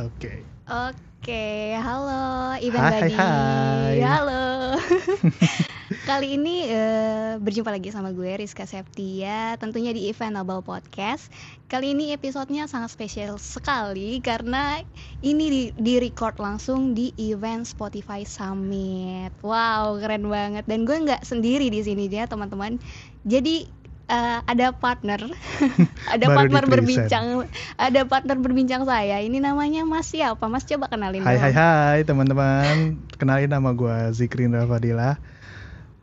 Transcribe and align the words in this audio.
Oke. 0.00 0.40
Oke, 0.64 1.76
halo 1.76 2.56
Iban 2.64 2.80
Hai, 2.80 2.88
hai, 2.88 3.00
Badi. 3.04 3.14
hai. 3.20 3.96
Halo. 4.00 4.44
Kali 6.08 6.40
ini 6.40 6.64
eh, 6.70 7.36
berjumpa 7.36 7.68
lagi 7.68 7.92
sama 7.92 8.14
gue 8.16 8.40
Rizka 8.40 8.64
Septia, 8.64 9.60
tentunya 9.60 9.92
di 9.92 10.08
Event 10.08 10.40
Noble 10.40 10.64
Podcast. 10.64 11.28
Kali 11.68 11.92
ini 11.92 12.16
episodenya 12.16 12.64
sangat 12.64 12.96
spesial 12.96 13.36
sekali 13.36 14.24
karena 14.24 14.80
ini 15.20 15.44
di, 15.52 15.62
di 15.76 16.00
record 16.00 16.40
langsung 16.40 16.96
di 16.96 17.12
event 17.20 17.68
Spotify 17.68 18.24
Summit. 18.24 19.36
Wow, 19.44 20.00
keren 20.00 20.32
banget. 20.32 20.64
Dan 20.64 20.88
gue 20.88 20.96
nggak 20.96 21.28
sendiri 21.28 21.68
di 21.68 21.84
sini 21.84 22.08
dia 22.08 22.24
teman-teman. 22.24 22.80
Jadi 23.28 23.68
eh, 24.10 24.38
ada 24.42 24.66
partner, 24.74 25.30
ada 26.14 26.26
Baru 26.26 26.50
partner 26.50 26.64
berbincang, 26.66 27.46
ada 27.78 28.00
partner 28.04 28.36
berbincang 28.42 28.82
saya. 28.82 29.22
Ini 29.22 29.38
namanya 29.38 29.86
Mas 29.86 30.10
siapa? 30.10 30.50
Mas 30.50 30.66
coba 30.66 30.90
kenalin 30.90 31.22
Hai 31.22 31.38
dong. 31.38 31.44
hai 31.46 31.54
hai 31.54 31.98
teman-teman. 32.02 32.98
Kenalin 33.16 33.50
nama 33.50 33.70
gua 33.70 34.10
Zikrin 34.10 34.52
Rafadila. 34.52 35.16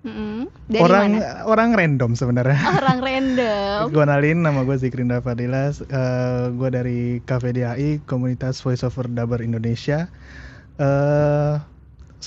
Mm-mm. 0.08 0.48
Dari 0.72 0.80
orang 0.80 1.20
mana? 1.20 1.44
orang 1.44 1.70
random 1.76 2.12
sebenarnya. 2.16 2.60
Orang 2.80 3.04
random. 3.08 3.92
Gua 3.92 4.08
kenalin 4.08 4.40
nama 4.40 4.64
gua 4.64 4.80
Zikrin 4.80 5.12
Rafadila. 5.12 5.76
Eh, 5.76 6.46
gua 6.56 6.70
dari 6.72 7.20
KVDAI 7.28 8.08
Komunitas 8.08 8.64
Voice 8.64 8.88
Over 8.88 9.12
Dubber 9.12 9.44
Indonesia. 9.44 10.08
Eh 10.80 11.77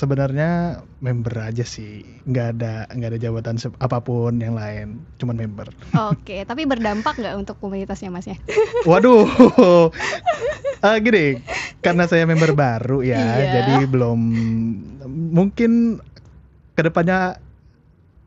sebenarnya 0.01 0.51
member 0.99 1.37
aja 1.43 1.61
sih. 1.63 2.01
nggak 2.25 2.47
ada 2.55 2.89
nggak 2.89 3.11
ada 3.11 3.21
jabatan 3.21 3.57
apa 3.77 4.01
pun 4.01 4.33
yang 4.35 4.57
lain. 4.57 4.97
Cuman 5.17 5.37
member. 5.37 5.69
Oke, 6.11 6.41
tapi 6.43 6.65
berdampak 6.65 7.15
nggak 7.15 7.37
untuk 7.37 7.61
komunitasnya 7.61 8.09
Mas 8.09 8.25
ya? 8.25 8.37
Waduh, 8.89 9.29
Eh, 10.81 10.97
gini, 10.99 11.37
karena 11.79 12.09
saya 12.09 12.25
member 12.25 12.57
baru 12.57 13.05
ya, 13.05 13.21
Iya. 13.21 13.53
jadi 13.55 13.85
belum 13.85 14.17
mungkin 15.31 16.01
ke 16.73 16.81
depannya 16.81 17.37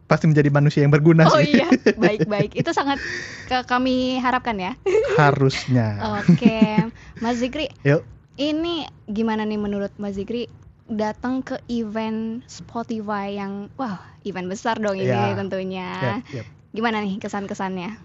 pasti 0.06 0.30
menjadi 0.30 0.54
manusia 0.54 0.86
yang 0.86 0.94
berguna 0.94 1.26
Oh 1.26 1.42
sih, 1.42 1.58
iya, 1.58 1.66
baik-baik. 1.96 2.54
Itu 2.62 2.70
sangat 2.70 3.02
ke- 3.44 3.66
kami 3.66 4.22
harapkan 4.22 4.54
ya. 4.56 4.78
harusnya. 5.16 6.22
Oke, 6.22 6.86
Mas 7.18 7.42
Zikri, 7.42 7.74
Yuk, 7.82 8.06
ini 8.36 8.86
gimana 9.08 9.42
nih 9.42 9.58
menurut 9.58 9.90
Mas 9.98 10.14
Zikri 10.14 10.46
datang 10.86 11.40
ke 11.40 11.58
event 11.68 12.44
Spotify 12.46 13.34
yang 13.34 13.72
wah 13.76 13.98
event 14.24 14.48
besar 14.48 14.76
dong 14.78 14.96
ini 14.96 15.10
Ya. 15.10 15.32
tentunya. 15.34 15.90
yap, 16.20 16.28
yap. 16.34 16.46
Gimana 16.72 17.00
nih 17.00 17.18
kesan-kesannya? 17.18 17.96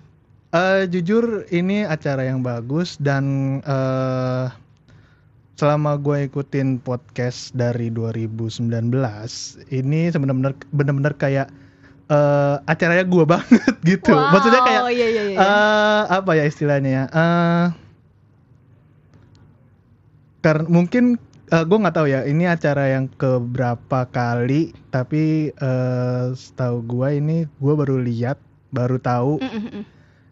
Eh, 0.48 0.89
jujur 0.89 1.45
ini 1.48 1.85
acara 1.85 2.25
yang 2.25 2.41
bagus 2.41 2.97
dan 2.97 3.25
eh 3.61 4.47
selama 5.59 5.98
gue 5.98 6.25
ikutin 6.25 6.79
podcast 6.79 7.51
dari 7.51 7.91
2019 7.91 8.70
ini 9.69 10.07
sebenarnya 10.09 10.55
benar-benar 10.70 11.19
kayak 11.19 11.51
eh 12.09 12.57
acaranya 12.65 13.05
gue 13.05 13.25
banget 13.27 13.75
gitu. 13.91 14.15
Maksudnya 14.15 14.63
kayak 14.63 14.83
Wow, 14.87 14.92
iya 14.95 15.07
iya 15.11 15.23
iya. 15.27 15.37
eh 15.37 16.03
apa 16.09 16.31
ya 16.33 16.45
istilahnya 16.47 16.91
ya? 16.91 17.05
Eh 17.11 17.67
karena 20.39 20.65
mungkin 20.70 21.19
gue 21.51 21.79
nggak 21.79 21.95
tahu 21.95 22.07
ya 22.07 22.21
ini 22.23 22.45
acara 22.45 22.91
yang 22.91 23.09
keberapa 23.11 24.05
kali 24.07 24.61
tapi 24.89 25.51
eh 25.51 26.25
setahu 26.33 26.83
gue 26.83 27.09
ini 27.15 27.37
gue 27.55 27.75
baru 27.75 27.97
lihat 27.99 28.37
baru 28.69 28.99
tahu 28.99 29.41
Mm, 29.41 29.49
mm, 29.49 29.63
mm. 29.73 29.83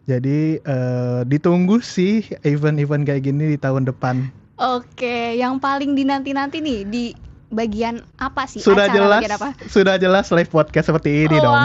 jadi 0.05 0.39
eh 0.59 1.19
ditunggu 1.25 1.79
sih 1.79 2.21
event-event 2.41 3.03
kayak 3.03 3.23
gini 3.23 3.53
di 3.53 3.57
tahun 3.57 3.85
depan 3.85 4.29
Oke, 4.57 5.37
yang 5.37 5.57
paling 5.57 5.93
dinanti-nanti 5.93 6.57
nih 6.57 6.81
di 6.81 7.03
bagian 7.47 8.01
apa 8.17 8.43
sih? 8.43 8.57
sudah 8.57 8.89
Acara 8.89 9.21
jelas 9.21 9.21
apa? 9.31 9.49
sudah 9.69 9.95
jelas 9.95 10.27
live 10.29 10.49
podcast 10.49 10.89
seperti 10.89 11.23
ini 11.23 11.37
dong 11.37 11.61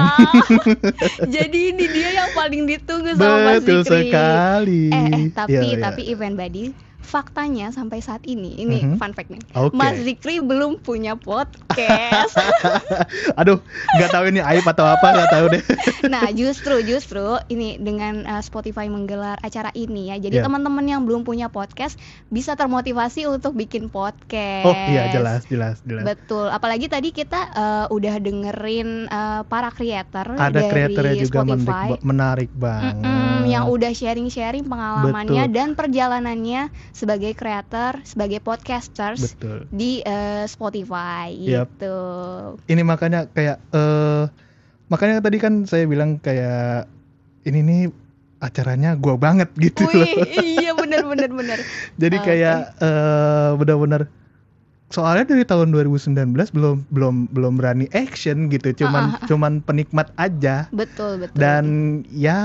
Jadi 1.35 1.73
ini 1.73 1.85
dia 1.89 2.11
yang 2.15 2.31
paling 2.31 2.69
ditunggu 2.69 3.17
sama 3.17 3.37
Mas 3.43 3.61
betul 3.61 3.83
Zikri. 3.83 4.13
sekali 4.13 4.85
Eh, 4.89 5.09
eh 5.09 5.25
tapi 5.33 5.53
Ya, 5.53 5.63
ya. 5.65 5.79
tapi 5.83 6.03
event 6.07 6.37
body 6.37 6.65
faktanya 7.03 7.69
sampai 7.69 7.99
saat 7.99 8.23
ini 8.25 8.57
ini 8.57 8.79
Mhm. 8.83 8.97
fun 8.97 9.13
fact 9.13 9.29
nih. 9.29 9.43
Oke. 9.53 9.75
Mas 9.75 9.99
Zikri 9.99 10.39
belum 10.39 10.79
punya 10.79 11.15
podcast. 11.15 12.35
aduh 13.41 13.59
nggak 13.93 14.11
tahu 14.11 14.25
ini 14.29 14.41
aib 14.41 14.65
atau 14.65 14.85
apa 14.85 15.07
nggak 15.09 15.31
tahu 15.31 15.47
deh 15.51 15.63
nah, 16.13 16.29
justru 16.31 16.81
justru 16.81 17.21
ini 17.49 17.77
dengan 17.77 18.23
uh, 18.25 18.41
Spotify 18.41 18.87
menggelar 18.87 19.39
acara 19.39 19.71
ini 19.73 20.09
ya. 20.09 20.17
Jadi 20.19 20.35
Ya. 20.35 20.43
teman-teman 20.43 20.83
yang 20.83 21.03
belum 21.03 21.23
punya 21.23 21.47
podcast 21.47 22.01
bisa 22.27 22.55
termotivasi 22.55 23.27
untuk 23.27 23.53
bikin 23.53 23.87
podcast. 23.87 24.65
oh 24.65 24.75
iya 24.89 25.11
jelas 25.11 25.45
jelas 25.45 25.83
jelas 25.83 26.05
Betul, 26.05 26.49
apalagi 26.49 26.87
tadi 26.87 27.11
kita 27.11 27.41
uh, 27.51 27.87
udah 27.89 28.17
dengerin 28.17 28.89
uh, 29.07 29.43
para 29.45 29.69
creator 29.69 30.33
ada 30.33 30.49
dari 30.51 30.69
kreatornya 30.69 31.15
juga 31.19 31.41
menarik, 31.43 31.61
Spotify. 31.63 31.89
ba- 31.91 32.03
menarik 32.03 32.51
banget 32.53 32.95
Mm-mm, 32.97 33.41
yang 33.45 33.65
udah 33.67 33.91
sharing-sharing 33.91 34.65
pengalamannya 34.65 35.45
Betul. 35.45 35.55
dan 35.55 35.69
perjalanannya 35.73 36.63
sebagai 36.93 37.33
creator, 37.33 38.05
sebagai 38.05 38.39
podcasters 38.45 39.35
betul 39.35 39.65
di 39.73 40.05
uh, 40.05 40.45
Spotify 40.45 41.33
Yap. 41.33 41.73
gitu. 41.77 41.99
ini 42.69 42.83
makanya 42.85 43.27
kayak 43.33 43.59
eh 43.73 44.25
makanya 44.93 45.25
tadi 45.25 45.41
kan 45.41 45.65
saya 45.65 45.89
bilang 45.89 46.21
kayak 46.21 46.87
ini 47.49 47.61
nih 47.65 47.83
acaranya 48.43 48.99
gua 48.99 49.17
banget 49.17 49.49
gitu 49.57 49.87
loh 49.89 50.05
Wih, 50.05 50.61
iya 50.61 50.75
bener 50.75 51.07
bener 51.07 51.31
bener. 51.31 51.59
Jadi 52.03 52.17
kayak 52.21 52.77
eh 52.83 53.51
benar-benar 53.57 54.11
soalnya 54.93 55.25
dari 55.27 55.43
tahun 55.43 55.73
2019 55.73 56.13
belum 56.53 56.85
belum 56.87 57.15
belum 57.29 57.53
berani 57.57 57.89
action 57.91 58.47
gitu, 58.47 58.77
cuman 58.77 59.03
Ah, 59.03 59.09
ah, 59.09 59.19
ah. 59.19 59.27
cuman 59.27 59.53
penikmat 59.59 60.13
aja. 60.15 60.69
Betul 60.69 61.19
betul. 61.19 61.35
Dan 61.35 61.65
ya 62.07 62.39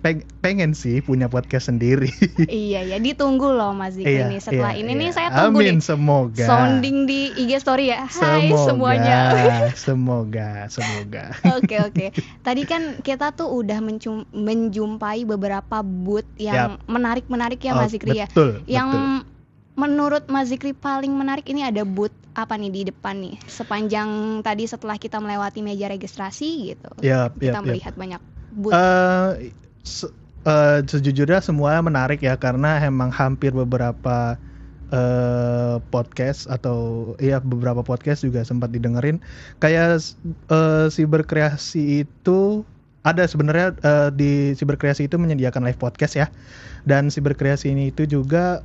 peng- 0.00 0.24
pengen 0.40 0.72
sih 0.72 0.98
punya 0.98 1.28
podcast 1.28 1.68
sendiri. 1.68 2.08
iya 2.48 2.80
ya 2.82 2.96
ditunggu 2.96 3.46
loh 3.46 3.70
Mas 3.70 3.94
Zikri 3.94 4.16
Iya, 4.16 4.26
nih. 4.26 4.40
Setelah 4.40 4.72
iya, 4.72 4.80
ini 4.80 4.90
iya. 4.90 4.98
nih 4.98 5.10
saya 5.12 5.28
tunggu 5.30 5.60
Amin 5.60 5.76
nih. 5.76 5.84
semoga. 5.84 6.44
Sounding 6.44 6.96
di 7.04 7.20
IG 7.36 7.50
story 7.58 7.84
ya. 7.88 8.08
Hai 8.08 8.48
semoga, 8.48 8.64
semuanya. 8.64 9.18
semoga, 9.84 10.48
semoga. 10.66 11.24
Oke 11.54 11.76
oke. 11.78 12.06
Tadi 12.46 12.62
kan 12.64 12.98
kita 12.98 13.30
tuh 13.30 13.52
udah 13.52 13.78
menjumpai 14.32 15.22
beberapa 15.22 15.80
booth 15.80 16.26
yang 16.36 16.80
menarik-menarik 16.86 17.60
ya 17.60 17.72
Oh, 17.72 17.78
Mas 17.78 17.92
Zikri 17.92 18.16
ya. 18.16 18.26
Betul, 18.26 18.64
Yang 18.64 18.88
betul. 18.90 19.29
Menurut 19.78 20.26
Mas 20.28 20.50
Zikri 20.50 20.74
paling 20.74 21.12
menarik 21.14 21.46
ini 21.50 21.64
ada 21.64 21.82
booth 21.86 22.14
apa 22.34 22.54
nih 22.54 22.70
di 22.70 22.82
depan 22.88 23.18
nih? 23.18 23.36
Sepanjang 23.46 24.40
tadi 24.46 24.64
setelah 24.66 24.96
kita 24.96 25.18
melewati 25.18 25.60
meja 25.60 25.90
registrasi 25.90 26.74
gitu. 26.74 26.90
Yap, 27.02 27.36
kita 27.38 27.58
yap. 27.60 27.66
melihat 27.66 27.94
banyak 27.98 28.20
booth. 28.54 28.74
Eh, 28.74 29.50
se- 29.82 30.14
eh, 30.46 30.80
sejujurnya 30.84 31.42
semua 31.42 31.80
menarik 31.82 32.22
ya 32.22 32.38
karena 32.38 32.80
emang 32.80 33.10
hampir 33.10 33.50
beberapa 33.50 34.38
eh, 34.90 35.76
podcast 35.94 36.50
atau 36.50 37.12
ya 37.22 37.38
beberapa 37.38 37.82
podcast 37.86 38.26
juga 38.26 38.42
sempat 38.42 38.74
didengerin 38.74 39.22
kayak 39.62 40.02
si 40.90 41.02
berkreasi 41.06 42.02
itu 42.02 42.66
ada 43.06 43.24
sebenarnya 43.24 43.72
eh, 43.80 44.10
di 44.12 44.32
si 44.58 44.66
berkreasi 44.66 45.06
itu 45.08 45.16
menyediakan 45.16 45.62
live 45.64 45.78
podcast 45.78 46.14
ya 46.18 46.26
dan 46.84 47.08
si 47.08 47.22
berkreasi 47.22 47.70
ini 47.72 47.94
itu 47.94 48.04
juga 48.08 48.60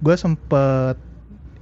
gue 0.00 0.16
sempet 0.16 0.96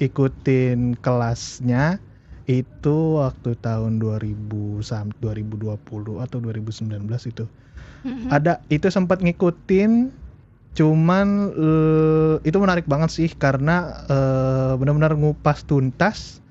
ikutin 0.02 0.98
kelasnya 0.98 2.02
itu 2.44 2.96
waktu 3.16 3.56
tahun 3.56 3.96
2000 4.02 4.84
sam- 4.84 5.14
2020 5.22 6.20
atau 6.20 6.38
2019 6.42 7.24
itu 7.24 7.48
Mhm. 8.04 8.28
ada 8.28 8.60
itu 8.68 8.84
sempat 8.92 9.24
ngikutin 9.24 10.12
cuman 10.74 11.26
eh, 11.54 12.34
itu 12.44 12.56
menarik 12.60 12.84
banget 12.84 13.10
sih 13.14 13.30
karena 13.32 14.04
eh, 14.10 14.72
benar-benar 14.76 15.14
ngupas 15.16 15.64
tuntas 15.64 16.42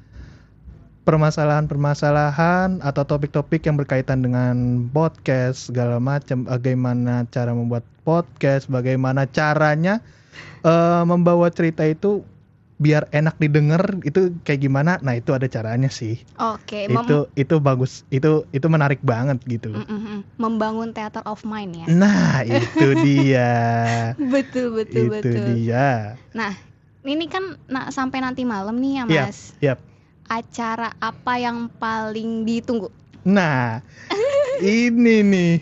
permasalahan-permasalahan 1.03 2.80
atau 2.80 3.03
topik-topik 3.03 3.68
yang 3.68 3.75
berkaitan 3.75 4.24
dengan 4.24 4.88
podcast 4.89 5.68
segala 5.68 6.00
macam 6.00 6.47
bagaimana 6.47 7.27
cara 7.27 7.51
membuat 7.51 7.83
podcast 8.07 8.71
bagaimana 8.71 9.27
caranya 9.27 10.00
eh, 10.63 11.04
membawa 11.04 11.48
cerita 11.50 11.83
itu 11.83 12.24
biar 12.74 13.07
enak 13.13 13.38
didengar 13.38 14.01
itu 14.04 14.33
kayak 14.44 14.60
gimana 14.60 14.98
nah 15.00 15.15
itu 15.15 15.31
ada 15.31 15.45
caranya 15.45 15.88
sih 15.88 16.19
Oke, 16.36 16.89
mem- 16.89 17.06
itu 17.06 17.18
itu 17.38 17.56
bagus 17.62 18.04
itu 18.10 18.44
itu 18.50 18.68
menarik 18.68 19.00
banget 19.00 19.39
gitu 19.45 19.71
Mm, 19.71 19.86
mm, 19.86 20.01
mm. 20.01 20.19
membangun 20.36 20.89
theater 20.92 21.24
of 21.24 21.45
mind 21.45 21.71
ya. 21.77 21.86
Nah, 21.88 22.42
itu 22.44 22.88
dia. 23.06 23.51
betul 24.18 24.74
betul 24.75 25.07
itu 25.07 25.30
betul. 25.31 25.45
dia. 25.54 26.18
Nah, 26.33 26.51
ini 27.06 27.30
kan 27.30 27.56
nah, 27.69 27.88
sampai 27.88 28.19
nanti 28.19 28.44
malam 28.44 28.75
nih 28.81 28.92
ya 29.00 29.04
Mas. 29.06 29.54
yap. 29.62 29.80
Acara 30.25 30.92
apa 30.98 31.33
yang 31.38 31.69
paling 31.77 32.44
ditunggu? 32.44 32.89
Nah, 33.24 33.80
ini 34.59 35.23
nih. 35.23 35.53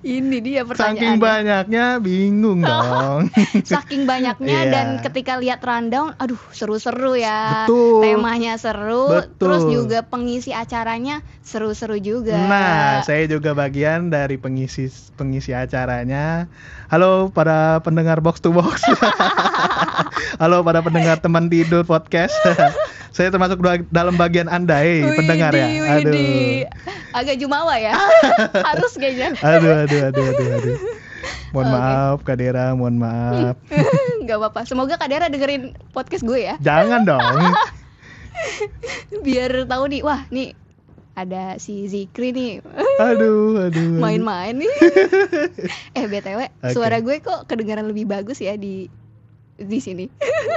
Ini 0.00 0.36
dia 0.40 0.64
Saking 0.64 0.70
pertanyaannya. 0.72 1.20
banyaknya 1.20 1.84
bingung 2.00 2.64
dong. 2.64 3.28
Saking 3.68 4.08
banyaknya 4.08 4.58
Iya. 4.64 4.72
dan 4.72 4.86
ketika 5.04 5.36
lihat 5.36 5.60
rundown, 5.60 6.16
aduh 6.16 6.40
seru-seru 6.50 7.20
ya. 7.20 7.68
Betul. 7.68 8.00
Temanya 8.00 8.56
seru, 8.56 9.12
Betul. 9.12 9.36
terus 9.36 9.62
juga 9.68 9.98
pengisi 10.02 10.50
acaranya 10.50 11.20
seru-seru 11.44 12.00
juga. 12.00 12.32
Nah, 12.34 13.04
saya 13.04 13.28
juga 13.28 13.52
bagian 13.52 14.08
dari 14.08 14.40
pengisi 14.40 14.88
pengisi 15.14 15.52
acaranya. 15.52 16.48
Halo 16.88 17.28
para 17.28 17.84
pendengar 17.84 18.24
box 18.24 18.40
to 18.40 18.50
box. 18.50 18.80
Halo 20.42 20.64
para 20.64 20.80
pendengar 20.80 21.20
teman 21.20 21.52
tidur 21.52 21.84
podcast. 21.84 22.32
saya 23.10 23.28
termasuk 23.28 23.58
dalam 23.90 24.14
bagian 24.14 24.46
Anda, 24.46 24.80
eh, 24.80 25.02
Widih, 25.02 25.18
pendengar 25.18 25.52
ya. 25.52 25.66
Aduh. 25.66 26.10
widih. 26.10 26.54
Agak 27.10 27.36
jumawa 27.36 27.74
ya. 27.76 27.94
Harus 28.70 28.94
kayaknya. 28.94 29.34
Aduh, 29.38 29.82
aduh, 29.82 30.00
aduh, 30.08 30.24
aduh, 30.30 30.48
aduh. 30.56 30.76
Mohon 31.50 31.66
Oke. 31.66 31.74
maaf, 31.74 32.18
Kak 32.22 32.36
Dera, 32.38 32.66
mohon 32.72 32.96
maaf. 32.96 33.54
Gak 34.28 34.36
apa-apa. 34.38 34.60
Semoga 34.62 34.94
Kak 34.94 35.10
Dera 35.10 35.26
dengerin 35.26 35.74
podcast 35.90 36.22
gue 36.22 36.46
ya. 36.46 36.54
Jangan 36.62 37.02
dong. 37.02 37.20
Biar 39.26 39.66
tahu 39.66 39.84
nih, 39.90 40.00
wah 40.00 40.24
nih 40.30 40.54
ada 41.12 41.60
si 41.60 41.84
Zikri 41.84 42.32
nih 42.32 42.64
Aduh, 42.96 43.68
aduh. 43.68 44.00
main-main 44.00 44.56
nih. 44.56 44.70
eh 45.92 46.06
BTW, 46.06 46.40
Oke. 46.62 46.72
suara 46.72 47.02
gue 47.02 47.20
kok 47.20 47.44
kedengaran 47.44 47.84
lebih 47.84 48.06
bagus 48.06 48.40
ya 48.40 48.54
di 48.54 48.86
di 49.60 49.78
sini. 49.78 50.06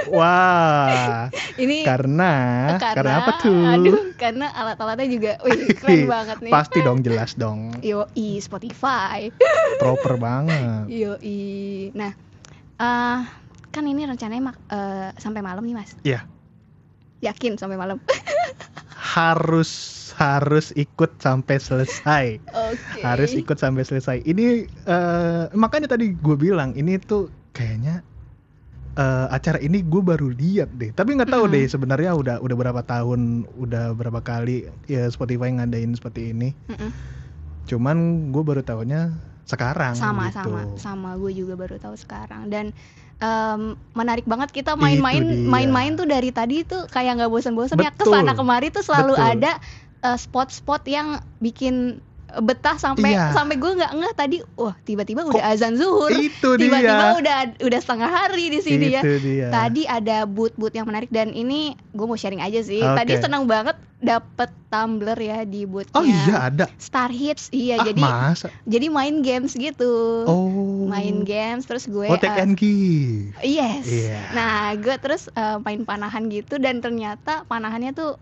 Wah, 0.08 1.28
Ini 1.62 1.84
karena, 1.84 2.32
karena 2.80 3.14
apa 3.20 3.30
tuh? 3.44 3.52
Aduh, 3.52 4.16
karena 4.16 4.48
alat-alatnya 4.56 5.08
juga 5.08 5.32
wih 5.44 5.68
keren 5.80 6.08
banget 6.08 6.38
nih. 6.40 6.52
Pasti 6.52 6.78
dong, 6.80 7.04
jelas 7.04 7.36
dong. 7.36 7.76
Yo, 7.84 8.08
Spotify. 8.40 9.28
Proper 9.82 10.16
banget. 10.16 10.88
Yo, 10.88 11.20
Nah, 11.92 12.12
eh 12.80 13.20
kan 13.74 13.84
ini 13.84 14.06
rencananya 14.06 14.54
eh, 14.72 15.10
sampai 15.20 15.40
malam 15.44 15.64
nih, 15.66 15.76
Mas. 15.76 15.92
Iya. 16.04 16.24
Yakin 17.20 17.60
sampai 17.60 17.76
malam. 17.76 18.00
harus 19.14 19.70
harus 20.18 20.74
ikut 20.74 21.22
sampai 21.22 21.62
selesai 21.62 22.26
Oke. 22.50 22.98
harus 23.02 23.30
ikut 23.38 23.54
sampai 23.54 23.86
selesai 23.86 24.26
ini 24.26 24.66
eh, 24.66 25.44
makanya 25.54 25.94
tadi 25.94 26.18
gue 26.18 26.34
bilang 26.34 26.74
ini 26.74 26.98
tuh 26.98 27.30
kayaknya 27.54 28.02
eh, 28.94 29.26
acara 29.28 29.58
ini 29.58 29.82
gue 29.82 30.02
baru 30.02 30.30
lihat 30.30 30.70
deh 30.70 30.90
tapi 30.90 31.14
nggak 31.14 31.30
tahu 31.30 31.44
Mm. 31.46 31.52
deh 31.52 31.64
sebenarnya 31.66 32.10
udah 32.14 32.36
udah 32.38 32.56
berapa 32.56 32.82
tahun 32.82 33.20
udah 33.54 33.92
berapa 33.92 34.20
kali 34.20 34.70
ya 34.86 35.10
Spotify 35.10 35.50
ngadain 35.50 35.90
seperti 35.92 36.30
ini 36.30 36.54
Mm-mm. 36.70 36.90
cuman 37.66 37.96
gue 38.30 38.42
baru 38.42 38.62
tahunya 38.62 39.10
sekarang 39.44 39.92
sama 39.92 40.32
gitu. 40.32 40.40
sama 40.40 40.60
sama 40.80 41.10
gue 41.20 41.32
juga 41.34 41.52
baru 41.58 41.76
tahu 41.76 41.96
sekarang 41.98 42.48
dan 42.48 42.72
em, 43.20 43.76
menarik 43.92 44.24
banget 44.24 44.52
kita 44.52 44.72
main-main 44.72 45.20
main-main 45.44 45.92
tuh 45.94 46.08
dari 46.08 46.32
tadi 46.32 46.64
tuh 46.64 46.88
kayak 46.88 47.20
nggak 47.20 47.28
bosan-bosan 47.28 47.76
ya 47.76 47.92
ke 47.92 48.08
sana 48.08 48.32
kemari 48.32 48.72
tuh 48.72 48.80
selalu 48.80 49.18
Betul. 49.18 49.30
ada 49.36 49.52
eh, 50.00 50.16
spot-spot 50.16 50.82
yang 50.88 51.20
bikin 51.40 52.00
betah 52.42 52.76
sampai 52.80 53.14
Iya. 53.14 53.30
sampai 53.36 53.54
gue 53.60 53.72
nggak 53.78 53.92
ngeh 53.94 54.14
tadi 54.16 54.36
wah 54.58 54.74
tiba-tiba 54.82 55.26
udah 55.28 55.44
azan 55.54 55.78
zuhur 55.78 56.10
itu 56.10 56.56
tiba-tiba 56.58 57.18
udah 57.20 57.38
udah 57.62 57.80
setengah 57.80 58.10
hari 58.10 58.50
di 58.50 58.60
sini 58.62 58.86
ya 58.94 59.02
dia 59.02 59.48
Tadi 59.50 59.82
ada 59.86 60.26
boot-boot 60.26 60.74
yang 60.74 60.88
menarik 60.88 61.10
dan 61.12 61.30
ini 61.30 61.78
gue 61.94 62.06
mau 62.06 62.18
sharing 62.18 62.42
aja 62.42 62.60
sih. 62.60 62.82
Oke. 62.82 62.96
Tadi 62.98 63.12
senang 63.22 63.46
banget 63.46 63.78
dapet 64.04 64.52
tumbler 64.68 65.16
ya 65.16 65.48
di 65.48 65.64
bootnya. 65.64 65.96
oh 65.96 66.04
iya 66.04 66.52
ada 66.52 66.66
Star 66.76 67.08
Hits, 67.08 67.48
iya. 67.56 67.80
ah 67.80 67.86
jadi 67.88 68.00
masa 68.04 68.48
jadi 68.68 68.86
main 68.92 69.24
games 69.24 69.56
gitu. 69.56 70.28
oh 70.28 70.84
Main 70.84 71.24
games 71.24 71.64
terus 71.64 71.88
gue. 71.88 72.04
oh 72.04 72.18
take 72.20 72.36
eh, 72.36 72.44
and 72.44 72.54
give 72.60 73.32
yes. 73.40 73.88
Iya. 73.88 74.20
Nah 74.36 74.76
gue 74.76 74.96
terus 75.00 75.32
eh, 75.32 75.56
main 75.64 75.80
panahan 75.88 76.28
gitu 76.28 76.60
dan 76.60 76.84
ternyata 76.84 77.48
panahannya 77.48 77.96
tuh 77.96 78.20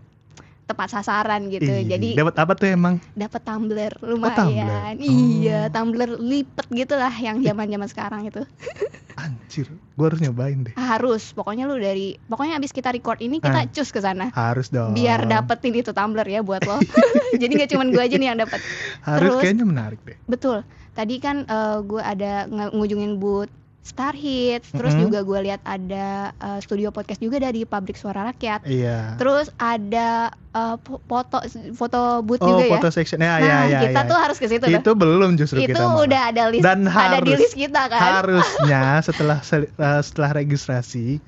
tepat 0.63 0.87
sasaran 0.89 1.47
gitu. 1.47 1.67
Ih, 1.67 1.83
Jadi 1.85 2.15
dapat 2.15 2.35
apa 2.35 2.53
tuh 2.53 2.67
emang 2.67 2.95
dapet 3.13 3.41
tumbler 3.41 3.91
tumbler. 3.93 4.09
lumayan. 4.09 4.95
Iya, 4.95 5.59
Oh. 5.61 5.71
tumbler 5.71 6.09
lipet 6.15 6.67
gitu 6.69 6.93
lah 6.93 7.11
yang 7.11 7.39
zaman-zaman 7.39 7.85
sekarang 7.85 8.21
itu. 8.25 8.41
Anjir, 9.15 9.67
gue 9.69 10.05
harus 10.05 10.19
nyobain 10.19 10.57
deh. 10.63 10.73
Harus, 10.73 11.31
pokoknya 11.31 11.63
lu 11.63 11.77
dari 11.77 12.17
pokoknya 12.25 12.57
abis 12.57 12.71
kita 12.71 12.89
record 12.89 13.19
ini 13.19 13.37
kita 13.37 13.59
Ah. 13.59 13.69
cus 13.69 13.89
ke 13.89 13.99
sana. 13.99 14.31
Harus 14.31 14.67
dong. 14.67 14.91
biar 14.91 15.23
dapetin 15.23 15.71
itu 15.71 15.91
tumbler 15.91 16.25
ya 16.25 16.41
buat 16.41 16.63
lo. 16.63 16.81
Jadi 17.37 17.51
nggak 17.53 17.69
cuman 17.69 17.87
gue 17.89 18.01
aja 18.01 18.15
nih 18.15 18.27
yang 18.27 18.39
dapat. 18.39 18.57
Harus 19.03 19.19
terus- 19.29 19.41
kayaknya 19.41 19.65
menarik 19.65 19.99
deh. 20.01 20.17
Betul. 20.25 20.65
Tadi 20.93 21.15
kan 21.17 21.43
eh, 21.43 21.77
gue 21.81 21.99
ada 21.99 22.45
ngunjungin 22.47 23.17
booth 23.17 23.49
Star 23.83 24.15
Hits, 24.15 24.71
terus 24.71 24.95
Mhm. 24.95 25.01
juga 25.03 25.19
gue 25.21 25.39
lihat 25.43 25.61
ada 25.61 26.07
eh, 26.33 26.59
studio 26.59 26.89
podcast 26.89 27.19
juga 27.19 27.35
dari 27.37 27.63
Pabrik 27.63 27.93
Suara 27.93 28.23
Rakyat. 28.25 28.63
Iya. 28.63 29.19
Terus 29.19 29.51
ada 29.53 30.31
po- 30.79 31.03
foto 31.03 31.43
foto 31.73 31.99
booth 32.21 32.39
Oh, 32.39 32.47
juga 32.47 32.63
ya. 32.63 32.71
foto 32.71 32.87
section. 32.87 33.19
Ya, 33.19 33.35
nah, 33.35 33.37
ya, 33.37 33.57
ya, 33.67 33.79
kita 33.83 34.01
ya. 34.01 34.07
tuh 34.07 34.17
harus 34.17 34.37
ke 34.37 34.47
situ 34.47 34.65
Itu 34.65 34.91
belum 34.93 35.35
justru 35.35 35.59
Itu 35.59 35.73
kita 35.73 35.83
malah. 35.83 36.05
udah 36.05 36.21
ada 36.29 36.43
list 36.47 36.63
Dan 36.63 36.79
ada 36.85 37.19
di 37.19 37.27
harus- 37.27 37.41
list 37.41 37.55
kita 37.55 37.81
kan. 37.87 38.01
Harusnya 38.23 38.81
setelah 39.07 39.39
eh, 39.43 39.65
setelah 40.01 40.31
registrasi 40.33 41.19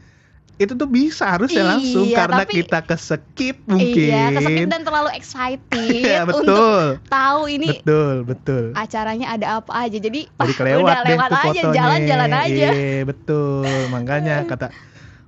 itu 0.55 0.71
tuh 0.71 0.87
bisa 0.87 1.27
harusnya 1.27 1.61
Iya, 1.61 1.69
langsung 1.69 2.07
karena 2.09 2.41
tapi- 2.41 2.55
kita 2.57 2.79
ke 2.79 2.95
skip 2.95 3.57
mungkin. 3.65 4.07
Iya, 4.07 4.25
kesepit 4.31 4.67
dan 4.67 4.81
terlalu 4.81 5.09
excited 5.11 5.83
Iya, 5.91 6.23
untuk 6.23 6.47
betul. 6.47 6.83
tahu 7.05 7.41
ini 7.49 7.67
Betul, 7.75 8.15
betul. 8.23 8.63
acaranya 8.71 9.27
ada 9.29 9.59
apa 9.59 9.71
aja. 9.75 9.97
Jadi, 9.97 10.21
Jadi 10.39 10.39
wah, 10.39 10.55
kelewat 10.55 10.79
udah 10.81 10.97
deh 10.97 11.09
lewat 11.11 11.29
tuh 11.29 11.41
aja, 11.43 11.61
jalan-jalan 11.69 12.31
aja. 12.31 12.69
Iya, 12.71 13.03
betul. 13.03 13.67
Makanya 13.89 14.35
kata 14.49 14.67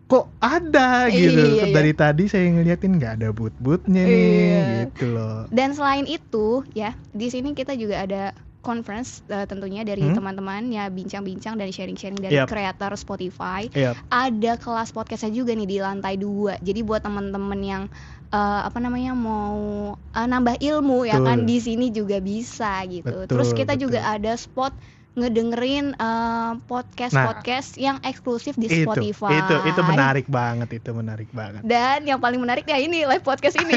kok 0.08 0.32
ada 0.40 1.12
gitu. 1.12 1.36
Iya, 1.36 1.68
iya. 1.68 1.76
Dari 1.76 1.92
tadi 1.92 2.24
saya 2.26 2.48
ngeliatin 2.48 2.96
nggak 2.96 3.14
ada 3.20 3.28
boot-bootnya 3.30 4.04
nih, 4.04 4.24
Iya. 4.24 4.64
gitu 4.88 5.12
loh. 5.12 5.44
Dan 5.52 5.76
selain 5.76 6.08
itu, 6.08 6.64
ya, 6.72 6.96
di 7.12 7.28
sini 7.28 7.52
kita 7.52 7.76
juga 7.76 8.00
ada 8.00 8.32
conference 8.68 9.10
eh, 9.28 9.48
tentunya 9.48 9.88
dari 9.88 10.04
Hmm? 10.04 10.12
teman-teman 10.12 10.68
ya 10.70 10.92
bincang-bincang 10.92 11.56
dan 11.56 11.72
sharing-sharing 11.72 12.20
dari 12.20 12.36
kreator 12.44 12.92
Spotify. 12.96 13.72
Iya, 13.72 13.96
Ada 14.12 14.60
kelas 14.60 14.92
podcastnya 14.92 15.32
juga 15.32 15.56
nih 15.56 15.64
di 15.66 15.78
lantai 15.80 16.20
dua. 16.20 16.60
Jadi 16.60 16.80
buat 16.84 17.00
teman-teman 17.00 17.60
yang 17.64 17.84
eh, 18.30 18.62
apa 18.68 18.78
namanya 18.78 19.16
mau 19.16 19.56
eh, 19.96 20.28
nambah 20.28 20.60
ilmu 20.60 21.08
ya 21.08 21.16
Betul. 21.16 21.28
kan 21.28 21.38
di 21.44 21.58
sini 21.58 21.88
juga 21.90 22.18
bisa 22.20 22.84
gitu. 22.86 23.24
Betul, 23.24 23.32
Terus 23.32 23.50
kita 23.56 23.74
juga 23.80 24.04
betul. 24.04 24.16
ada 24.20 24.34
spot 24.36 24.74
ngedengerin 25.18 25.98
eh, 25.98 26.52
podcast-podcast 26.70 27.82
yang 27.82 27.98
eksklusif 28.06 28.54
di 28.54 28.70
itu, 28.70 28.86
Spotify. 28.86 29.42
itu, 29.42 29.56
itu 29.74 29.82
menarik 29.82 30.30
banget, 30.30 30.78
itu 30.78 30.90
menarik 30.94 31.30
banget. 31.34 31.66
Dan 31.66 32.06
yang 32.06 32.22
paling 32.22 32.38
menarik 32.38 32.70
ya 32.70 32.78
ini 32.78 33.04
live 33.10 33.26
podcast 33.26 33.58
ini. 33.58 33.74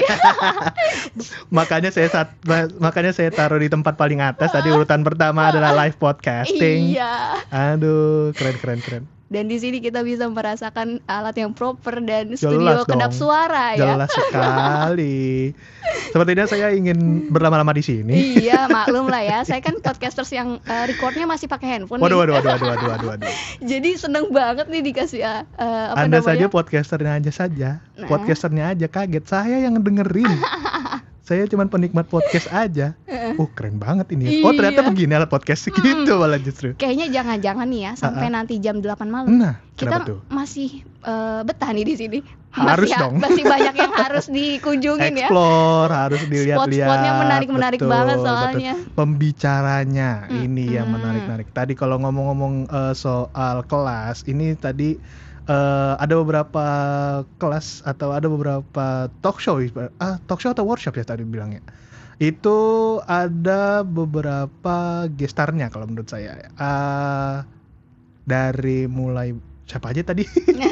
makanya 1.57 1.89
saya 1.89 2.13
saat 2.13 2.37
makanya 2.77 3.17
saya 3.17 3.33
taruh 3.33 3.57
di 3.57 3.73
tempat 3.73 3.97
paling 3.97 4.21
atas 4.21 4.53
tadi 4.53 4.69
urutan 4.69 5.01
pertama 5.01 5.49
adalah 5.49 5.73
live 5.73 5.97
podcasting. 5.97 6.93
iya. 6.93 7.41
Aduh, 7.49 8.37
keren 8.37 8.57
keren 8.61 8.81
keren. 8.85 9.20
Dan 9.31 9.47
di 9.47 9.63
sini 9.63 9.79
kita 9.79 10.03
bisa 10.03 10.27
merasakan 10.27 10.99
alat 11.07 11.39
yang 11.39 11.55
proper 11.55 12.03
dan 12.03 12.35
Jelas 12.35 12.43
studio 12.43 12.83
dong. 12.83 12.99
kedap 12.99 13.15
suara 13.15 13.79
ya. 13.79 13.95
Jelas 13.95 14.11
sekali. 14.11 15.55
Sepertinya 16.11 16.51
saya 16.51 16.75
ingin 16.75 17.31
berlama-lama 17.31 17.71
di 17.71 17.79
sini. 17.87 18.43
Iya, 18.43 18.67
maklum 18.67 19.07
lah 19.07 19.23
ya. 19.23 19.39
Saya 19.47 19.63
kan 19.63 19.79
podcasters 19.79 20.35
yang 20.35 20.59
uh, 20.67 20.85
recordnya 20.91 21.31
masih 21.31 21.47
pakai 21.47 21.79
handphone. 21.79 22.03
Waduh, 22.03 22.27
nih. 22.27 22.35
waduh, 22.35 22.35
waduh, 22.43 22.51
waduh, 22.59 22.89
waduh, 22.91 23.09
waduh. 23.15 23.31
Jadi 23.71 23.91
seneng 23.95 24.35
banget 24.35 24.67
nih 24.67 24.83
dikasih 24.91 25.23
uh, 25.23 25.47
apa 25.95 25.95
Anda 25.95 26.19
namanya? 26.19 26.27
saja 26.27 26.47
podcasternya 26.51 27.13
aja 27.23 27.31
saja. 27.31 27.71
Nah. 27.95 28.11
Podcasternya 28.11 28.65
aja 28.75 28.87
kaget. 28.91 29.25
Saya 29.31 29.63
yang 29.63 29.79
dengerin. 29.79 30.27
saya 31.31 31.47
cuma 31.47 31.63
penikmat 31.71 32.11
podcast 32.11 32.51
aja. 32.67 32.99
Oh, 33.39 33.47
keren 33.47 33.79
banget 33.79 34.11
ini. 34.19 34.43
Oh, 34.43 34.51
ternyata 34.51 34.83
Iya. 34.83 34.91
begini 34.91 35.13
alat 35.15 35.31
podcast 35.31 35.63
gitu 35.71 36.19
malah 36.19 36.43
justru. 36.43 36.75
Kayaknya 36.75 37.07
jangan-jangan 37.15 37.67
nih 37.71 37.81
ya 37.87 37.93
sampai 37.95 38.27
nanti 38.35 38.59
jam 38.59 38.83
8 38.83 39.07
malam. 39.07 39.31
Nah, 39.31 39.63
kita 39.79 40.03
tuh? 40.03 40.19
masih 40.27 40.83
uh, 41.07 41.47
betah 41.47 41.71
nih 41.71 41.87
di 41.87 41.95
sini. 41.95 42.19
Harus 42.51 42.91
masih, 42.91 42.99
dong. 42.99 43.15
Masih 43.23 43.45
banyak 43.47 43.75
yang 43.79 43.93
harus 44.11 44.27
dikunjungin 44.27 45.15
ya. 45.15 45.31
Explore, 45.31 45.93
harus 45.95 46.23
dilihat-lihat. 46.27 46.67
Spot-spotnya 46.91 47.13
menarik-menarik 47.23 47.79
Betul, 47.79 47.93
banget 47.95 48.17
betul. 48.19 48.27
soalnya. 48.27 48.73
Pembicaranya 48.99 50.11
ini 50.35 50.65
yang 50.75 50.91
menarik-narik. 50.91 51.47
Tadi 51.55 51.79
kalau 51.79 52.03
ngomong-ngomong 52.03 52.67
eh, 52.67 52.95
soal 52.99 53.63
kelas, 53.71 54.27
ini 54.27 54.59
tadi 54.59 54.99
eh, 55.51 55.95
ada 55.99 56.15
beberapa 56.23 56.65
kelas 57.43 57.83
atau 57.83 58.15
ada 58.15 58.31
beberapa 58.31 59.11
talk 59.19 59.43
show, 59.43 59.59
ah 59.99 60.23
talk 60.31 60.39
show 60.39 60.55
atau 60.55 60.63
workshop 60.63 60.95
ya 60.95 61.05
tadi 61.05 61.27
bilangnya. 61.27 61.61
Itu 62.21 63.01
ada 63.09 63.81
beberapa 63.83 65.09
gestarnya 65.17 65.73
kalau 65.73 65.89
menurut 65.89 66.07
saya. 66.07 66.53
Ah, 66.61 67.49
dari 68.29 68.85
mulai 68.87 69.33
siapa 69.71 69.95
aja 69.95 70.03
tadi? 70.03 70.27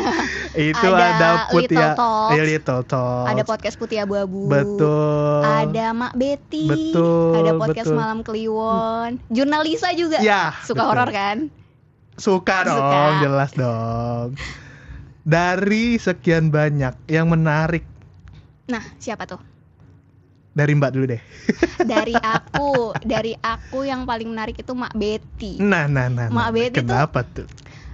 itu 0.68 0.88
Ada 0.90 1.06
ada, 1.16 1.28
Putih 1.48 1.78
eh, 1.78 2.44
Little 2.44 2.82
Talks. 2.84 3.30
Ada 3.30 3.42
podcast 3.46 3.76
Putih 3.78 4.02
Abu-abu. 4.02 4.50
Betul. 4.50 5.46
Ada 5.46 5.94
Mak 5.96 6.18
Betty. 6.18 6.66
Betul, 6.66 7.38
Ada 7.38 7.52
podcast 7.56 7.88
betul. 7.88 7.96
Malam 7.96 8.18
Kliwon. 8.26 9.10
Jurnalisa 9.30 9.94
juga. 9.94 10.18
Ya, 10.20 10.52
Suka 10.66 10.84
horor 10.84 11.08
kan? 11.14 11.48
Suka 12.18 12.66
dong, 12.66 12.76
Suka. 12.76 13.22
jelas 13.22 13.50
dong. 13.54 14.28
Dari 15.28 16.00
sekian 16.00 16.48
banyak 16.48 17.04
yang 17.04 17.28
menarik 17.28 17.84
Nah, 18.64 18.80
siapa 18.96 19.24
tuh? 19.24 19.40
dari 20.50 20.72
Mbak 20.72 20.90
dulu 20.90 21.06
deh. 21.06 21.22
Dari 21.86 22.18
aku, 22.18 22.90
dari 23.14 23.30
aku 23.32 23.86
yang 23.86 24.02
paling 24.02 24.26
menarik 24.26 24.58
itu 24.58 24.74
Mak 24.74 24.90
Betty. 24.92 25.62
Nah, 25.62 25.86
nah, 25.86 26.10
nah. 26.10 26.26
Mak 26.26 26.34
nah. 26.34 26.50
Betty 26.50 26.74
tuh- 26.74 26.80
Kenapa 26.82 27.20
tuh? 27.22 27.46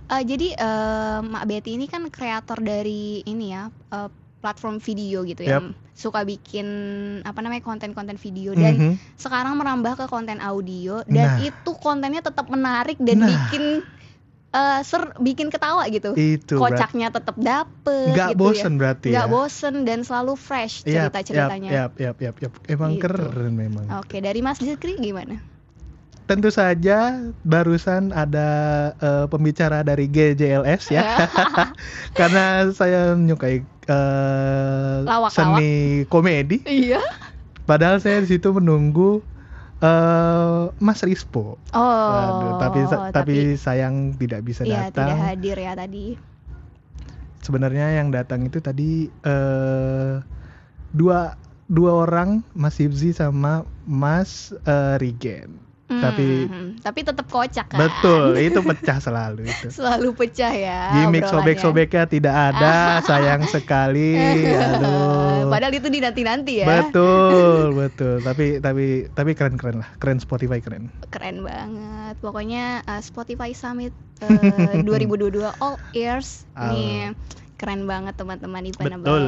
Eh, 0.09 0.23
jadi 0.25 0.49
eh, 0.55 1.19
Mak 1.21 1.45
Betty 1.45 1.77
ini 1.77 1.85
kan 1.85 2.09
kreator 2.09 2.57
dari 2.59 3.21
ini 3.21 3.53
ya 3.53 3.69
eh, 3.69 4.09
platform 4.41 4.79
video 4.79 5.25
gitu 5.25 5.41
ya, 5.41 5.61
suka 5.93 6.21
bikin 6.23 6.67
apa 7.21 7.41
namanya 7.41 7.61
konten-konten 7.63 8.17
video 8.17 8.53
dan 8.53 8.77
Mhm. 8.77 8.93
sekarang 9.15 9.57
merambah 9.57 9.97
ke 9.97 10.07
konten 10.07 10.37
audio 10.39 11.01
dan 11.05 11.37
Nah. 11.37 11.41
itu 11.43 11.71
kontennya 11.75 12.21
tetap 12.21 12.49
menarik 12.49 12.97
dan 12.99 13.19
Nah. 13.19 13.29
bikin 13.29 13.85
eh, 14.55 14.81
ser 14.81 15.13
bikin 15.19 15.51
ketawa 15.51 15.83
gitu. 15.89 16.15
Itu 16.15 16.57
Kocaknya 16.57 17.11
tetap 17.11 17.35
dapet. 17.35 18.15
nggak 18.15 18.31
gitu 18.33 18.41
bosen 18.41 18.73
ya. 18.73 18.79
berarti 18.79 19.09
Nggak 19.11 19.27
ya. 19.27 19.33
bosen 19.33 19.75
dan 19.83 19.99
selalu 20.01 20.33
fresh 20.35 20.87
Yap, 20.87 21.11
cerita-ceritanya. 21.11 21.71
Yap, 21.71 21.93
yap, 21.99 22.17
yap, 22.19 22.37
yap. 22.39 22.53
Emang 22.65 22.95
Gitu. 22.95 23.03
keren 23.05 23.53
memang. 23.53 23.85
Oke, 23.99 24.19
dari 24.19 24.39
Mas 24.39 24.57
Zikri 24.57 24.95
gimana? 24.97 25.43
Tentu 26.25 26.49
saja 26.49 27.21
barusan 27.45 28.09
ada 28.09 28.49
eh, 28.97 29.27
pembicara 29.29 29.83
dari 29.83 30.09
GJLS 30.09 30.89
ya. 30.89 31.29
Karena 32.19 32.71
saya 32.71 33.13
menyukai 33.13 33.61
eh, 33.61 34.99
Lawak-lawak. 35.05 35.33
seni 35.61 35.73
komedi. 36.07 36.65
Iya. 36.65 37.05
Padahal 37.65 37.97
saya 37.97 38.21
di 38.21 38.29
situ 38.31 38.53
menunggu 38.53 39.21
eh 39.81 40.63
Mas 40.79 41.01
Rispo. 41.03 41.57
Oh, 41.73 42.11
Waduh, 42.13 42.53
tapi 42.61 42.79
tapi 43.11 43.37
sayang 43.57 44.15
tidak 44.15 44.45
bisa 44.45 44.63
Iya, 44.63 44.93
tidak 44.93 44.93
datang. 44.93 45.19
hadir 45.33 45.57
ya 45.57 45.73
tadi. 45.75 46.07
Sebenarnya 47.41 48.01
yang 48.01 48.09
datang 48.09 48.45
itu 48.45 48.61
tadi 48.61 49.09
eh 49.09 50.15
dua 50.93 51.35
dua 51.67 51.91
orang 52.05 52.45
Mas 52.53 52.77
Hibzi 52.77 53.17
sama 53.17 53.65
Mas 53.85 54.53
eh, 54.65 54.97
Rigen. 55.01 55.64
Tapi- 55.85 56.49
Hmm, 56.49 56.81
tapi 56.81 57.01
tetap 57.01 57.29
kocak 57.29 57.69
kan. 57.69 57.79
Betul, 57.79 58.37
itu 58.47 58.59
pecah 58.59 58.99
selalu 58.99 59.45
itu. 59.45 59.69
Selalu 59.69 60.17
pecah 60.17 60.49
ya. 60.49 60.81
Gimik 60.97 61.23
obrolannya. 61.23 61.31
sobek-sobeknya 61.55 62.05
tidak 62.07 62.35
ada, 62.51 62.73
sayang 63.09 63.45
sekali. 63.45 64.17
Aduh. 64.49 65.47
Padahal 65.47 65.73
itu 65.73 65.87
dinanti-nanti 65.87 66.65
ya. 66.65 66.67
Betul, 66.81 67.73
betul. 67.85 68.17
Tapi 68.19 68.59
tapi 68.59 68.85
tapi 69.09 69.31
keren-keren 69.33 69.79
lah. 69.79 69.89
Keren 69.99 70.19
Spotify 70.19 70.59
keren. 70.59 70.89
Keren 71.09 71.45
banget. 71.45 72.17
Pokoknya 72.19 72.81
uh, 72.85 72.99
Spotify 72.99 73.53
Summit 73.53 73.93
uh, 74.21 74.81
2022 74.81 75.37
All 75.61 75.77
Ears 75.93 76.49
nih 76.55 77.13
keren 77.55 77.87
banget 77.87 78.19
teman-teman 78.19 78.67
Betul. 78.67 78.83
Evenable. 78.83 79.27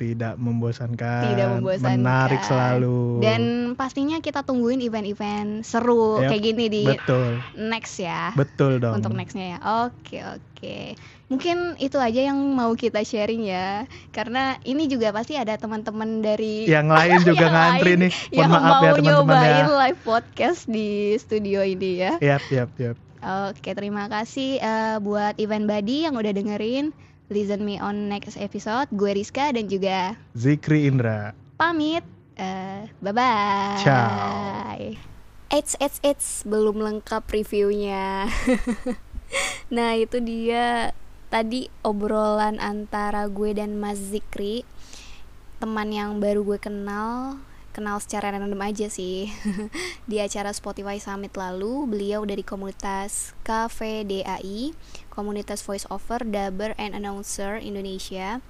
Tidak 0.00 0.34
membosankan. 0.40 1.22
Tidak 1.30 1.46
membosankan. 1.58 2.00
Menarik 2.00 2.42
selalu. 2.42 3.22
Dan 3.22 3.42
pastinya 3.78 4.18
kita 4.18 4.42
tungguin 4.42 4.82
event-event 4.82 5.62
seru 5.62 6.24
Yap, 6.24 6.32
kayak 6.32 6.42
gini 6.42 6.64
di 6.66 6.82
betul. 6.88 7.38
next 7.54 8.00
ya. 8.00 8.34
Betul 8.34 8.82
dong. 8.82 8.98
untuk 8.98 9.14
nextnya 9.14 9.56
ya. 9.56 9.58
Oke 9.86 10.18
oke. 10.24 10.98
Mungkin 11.30 11.80
itu 11.80 11.96
aja 11.96 12.28
yang 12.28 12.36
mau 12.36 12.74
kita 12.74 13.04
sharing 13.06 13.46
ya. 13.46 13.86
Karena 14.10 14.58
ini 14.66 14.90
juga 14.90 15.14
pasti 15.14 15.38
ada 15.38 15.54
teman-teman 15.54 16.24
dari 16.24 16.66
Yang 16.66 16.88
lain 16.88 17.18
juga 17.30 17.46
Yang 17.46 17.54
ngantri 17.54 17.92
lain 17.92 18.02
nih. 18.02 18.12
Mohon 18.12 18.34
yang 18.34 18.50
maaf 18.50 18.60
mau 18.60 18.82
ya 18.82 18.92
teman-teman 18.92 19.06
ya. 19.06 19.12
nyobain 19.22 19.68
live 19.86 20.00
podcast 20.02 20.60
di 20.66 20.88
studio 21.20 21.60
ini 21.62 21.90
ya. 22.00 22.12
Yap, 22.18 22.44
yap, 22.50 22.70
yap. 22.80 22.96
Oke 23.22 23.70
terima 23.78 24.10
kasih 24.10 24.58
eh, 24.58 24.96
buat 24.98 25.38
event 25.38 25.70
buddy 25.70 26.10
yang 26.10 26.18
udah 26.18 26.34
dengerin. 26.34 26.90
Listen 27.32 27.64
me 27.64 27.80
on 27.80 28.12
next 28.12 28.36
episode. 28.36 28.92
Gue 28.92 29.16
Rizka 29.16 29.48
dan 29.56 29.64
juga 29.64 30.20
Zikri 30.36 30.84
Indra. 30.84 31.32
pamit. 31.56 32.04
Eh, 32.36 32.84
bye 33.00 33.12
bye. 33.16 33.80
Ciao. 33.80 34.76
Eits, 35.48 35.76
eits, 35.80 35.96
eits, 36.04 36.28
belum 36.44 36.80
lengkap 36.80 37.24
reviewnya. 37.32 38.28
nah 39.76 39.96
itu 39.96 40.20
dia 40.20 40.92
tadi 41.32 41.72
obrolan 41.80 42.60
antara 42.60 43.24
gue 43.32 43.56
dan 43.56 43.80
Mas 43.80 43.96
Zikri, 43.96 44.68
teman 45.56 45.88
yang 45.88 46.20
baru 46.20 46.44
gue 46.44 46.60
kenal, 46.60 47.40
kenal 47.72 47.96
secara 48.00 48.32
random 48.32 48.60
aja 48.60 48.92
sih. 48.92 49.32
Di 50.10 50.20
acara 50.20 50.52
Spotify 50.52 51.00
Summit 51.00 51.32
lalu, 51.36 51.88
beliau 51.88 52.28
dari 52.28 52.44
komunitas 52.44 53.32
KVDAI, 53.44 54.76
komunitas 55.12 55.60
voice 55.60 55.84
over, 55.92 56.24
dubber 56.24 56.72
and 56.80 56.96
announcer 56.96 57.60
Indonesia 57.60 58.40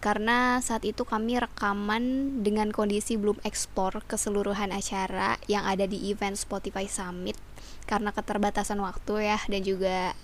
karena 0.00 0.58
saat 0.64 0.82
itu 0.88 1.04
kami 1.04 1.36
rekaman 1.36 2.40
dengan 2.40 2.72
kondisi 2.72 3.20
belum 3.20 3.36
eksplor 3.44 4.00
keseluruhan 4.08 4.72
acara 4.72 5.36
yang 5.44 5.68
ada 5.68 5.84
di 5.84 6.08
event 6.08 6.40
Spotify 6.40 6.88
Summit 6.88 7.36
karena 7.84 8.08
keterbatasan 8.10 8.80
waktu 8.80 9.28
ya 9.28 9.38
dan 9.44 9.60
juga 9.60 10.16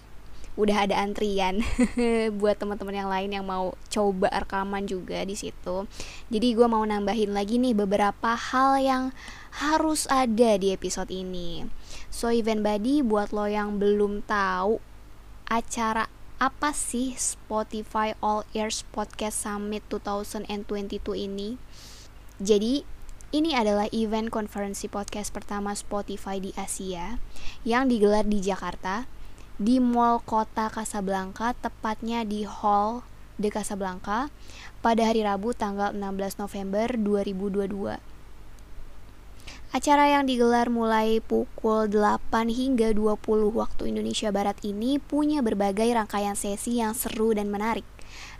udah 0.57 0.89
ada 0.89 0.97
antrian 1.05 1.61
buat 2.41 2.57
teman-teman 2.57 2.97
yang 3.05 3.11
lain 3.13 3.31
yang 3.37 3.45
mau 3.45 3.77
coba 3.93 4.33
rekaman 4.33 4.89
juga 4.89 5.21
di 5.29 5.37
situ. 5.37 5.85
Jadi 6.33 6.49
gue 6.57 6.65
mau 6.65 6.81
nambahin 6.81 7.37
lagi 7.37 7.61
nih 7.61 7.77
beberapa 7.77 8.33
hal 8.33 8.81
yang 8.81 9.05
harus 9.61 10.09
ada 10.09 10.57
di 10.57 10.73
episode 10.73 11.13
ini. 11.13 11.69
So 12.09 12.33
event 12.33 12.65
buddy 12.65 13.05
buat 13.05 13.37
lo 13.37 13.45
yang 13.45 13.77
belum 13.77 14.25
tahu 14.25 14.81
acara 15.47 16.11
apa 16.43 16.75
sih 16.75 17.15
Spotify 17.15 18.19
All 18.19 18.43
Ears 18.51 18.83
Podcast 18.91 19.47
Summit 19.47 19.87
2022 19.87 20.51
ini? 21.31 21.55
Jadi, 22.43 22.83
ini 23.31 23.55
adalah 23.55 23.87
event 23.95 24.29
konferensi 24.29 24.91
podcast 24.91 25.31
pertama 25.31 25.73
Spotify 25.73 26.43
di 26.43 26.51
Asia 26.59 27.23
yang 27.63 27.87
digelar 27.87 28.27
di 28.27 28.43
Jakarta 28.43 29.07
di 29.57 29.81
Mall 29.81 30.21
Kota 30.27 30.69
Casablanca, 30.69 31.57
tepatnya 31.57 32.27
di 32.27 32.45
Hall 32.45 33.07
de 33.41 33.49
Casablanca 33.49 34.29
pada 34.85 35.09
hari 35.09 35.25
Rabu 35.25 35.57
tanggal 35.57 35.95
16 35.97 36.43
November 36.43 36.89
2022. 37.01 38.16
Acara 39.77 40.09
yang 40.09 40.25
digelar 40.25 40.73
mulai 40.73 41.21
pukul 41.21 41.93
8 41.93 42.49
hingga 42.49 42.97
20 42.97 43.21
waktu 43.53 43.93
Indonesia 43.93 44.33
Barat 44.33 44.57
ini 44.65 44.97
punya 44.97 45.45
berbagai 45.45 45.85
rangkaian 45.93 46.33
sesi 46.33 46.81
yang 46.81 46.97
seru 46.97 47.37
dan 47.37 47.53
menarik. 47.53 47.85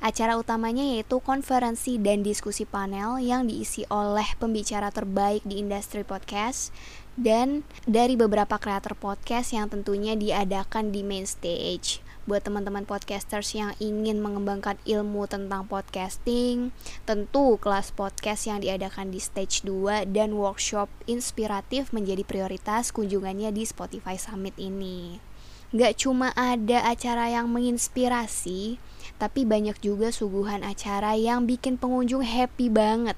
Acara 0.01 0.41
utamanya 0.41 0.81
yaitu 0.81 1.21
konferensi 1.21 2.01
dan 2.01 2.25
diskusi 2.25 2.65
panel 2.65 3.21
yang 3.21 3.45
diisi 3.45 3.85
oleh 3.93 4.25
pembicara 4.41 4.89
terbaik 4.89 5.45
di 5.45 5.61
industri 5.61 6.09
podcast 6.09 6.73
dan 7.21 7.69
dari 7.85 8.17
beberapa 8.17 8.57
kreator 8.57 8.97
podcast 8.97 9.53
yang 9.53 9.69
tentunya 9.69 10.17
diadakan 10.17 10.89
di 10.89 11.05
main 11.05 11.29
stage. 11.29 12.01
Buat 12.27 12.43
teman-teman 12.43 12.83
podcasters 12.83 13.55
yang 13.55 13.71
ingin 13.79 14.19
mengembangkan 14.19 14.75
ilmu 14.83 15.31
tentang 15.31 15.63
podcasting, 15.71 16.75
tentu 17.07 17.55
kelas 17.63 17.95
podcast 17.95 18.51
yang 18.51 18.59
diadakan 18.59 19.15
di 19.15 19.23
stage 19.23 19.63
2 19.63 20.11
dan 20.11 20.35
workshop 20.35 20.91
inspiratif 21.07 21.95
menjadi 21.95 22.27
prioritas 22.27 22.91
kunjungannya 22.91 23.55
di 23.55 23.63
Spotify 23.63 24.19
Summit 24.19 24.59
ini. 24.59 25.23
Gak 25.71 26.03
cuma 26.03 26.35
ada 26.35 26.91
acara 26.91 27.31
yang 27.31 27.47
menginspirasi, 27.47 28.83
tapi 29.23 29.47
banyak 29.47 29.79
juga 29.79 30.11
suguhan 30.11 30.67
acara 30.67 31.15
yang 31.15 31.47
bikin 31.47 31.79
pengunjung 31.79 32.27
happy 32.27 32.67
banget. 32.67 33.15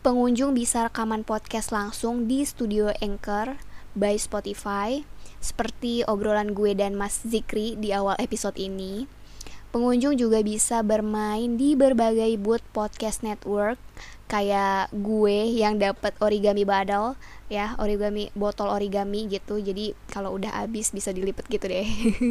Pengunjung 0.00 0.56
bisa 0.56 0.88
rekaman 0.88 1.20
podcast 1.20 1.68
langsung 1.68 2.24
di 2.24 2.48
studio 2.48 2.96
Anchor 2.96 3.60
by 3.92 4.16
Spotify, 4.16 5.04
seperti 5.40 6.02
obrolan 6.04 6.52
gue 6.56 6.72
dan 6.76 6.98
Mas 6.98 7.22
Zikri 7.22 7.76
di 7.78 7.92
awal 7.94 8.16
episode 8.18 8.56
ini. 8.58 9.08
Pengunjung 9.70 10.16
juga 10.16 10.40
bisa 10.40 10.80
bermain 10.80 11.60
di 11.60 11.76
berbagai 11.76 12.32
booth 12.40 12.64
podcast 12.72 13.20
network 13.20 13.76
kayak 14.26 14.90
gue 14.90 15.54
yang 15.54 15.78
dapat 15.78 16.16
origami 16.18 16.66
badal 16.66 17.14
ya, 17.46 17.78
origami 17.78 18.34
botol 18.34 18.70
origami 18.70 19.30
gitu. 19.30 19.62
Jadi 19.62 19.94
kalau 20.10 20.34
udah 20.34 20.64
habis 20.64 20.90
bisa 20.90 21.14
dilipat 21.14 21.46
gitu 21.46 21.66
deh. 21.70 21.86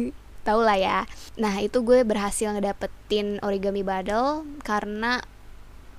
Tahu 0.46 0.60
lah 0.62 0.78
ya. 0.78 0.98
Nah, 1.40 1.58
itu 1.58 1.82
gue 1.82 2.06
berhasil 2.06 2.46
ngedapetin 2.52 3.42
origami 3.42 3.82
badal 3.82 4.46
karena 4.62 5.24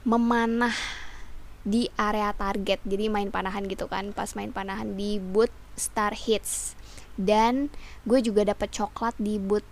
memanah 0.07 0.71
di 1.67 1.91
area 1.99 2.31
target. 2.31 2.79
Jadi 2.87 3.11
main 3.11 3.27
panahan 3.27 3.67
gitu 3.67 3.91
kan, 3.91 4.15
pas 4.15 4.31
main 4.39 4.55
panahan 4.55 4.95
di 4.95 5.19
booth 5.19 5.51
Star 5.75 6.15
Hits. 6.15 6.76
Dan 7.17 7.73
gue 8.05 8.21
juga 8.21 8.45
dapet 8.47 8.71
coklat 8.71 9.17
di 9.17 9.41
booth 9.41 9.65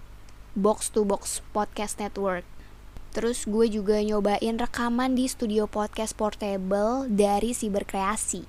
Box 0.57 0.91
to 0.91 1.05
Box 1.05 1.45
Podcast 1.53 2.01
Network. 2.01 2.43
Terus 3.15 3.47
gue 3.47 3.71
juga 3.71 4.01
nyobain 4.03 4.59
rekaman 4.59 5.15
di 5.15 5.29
studio 5.31 5.71
podcast 5.71 6.17
portable 6.19 7.07
dari 7.07 7.55
Siberkreasi. 7.55 8.43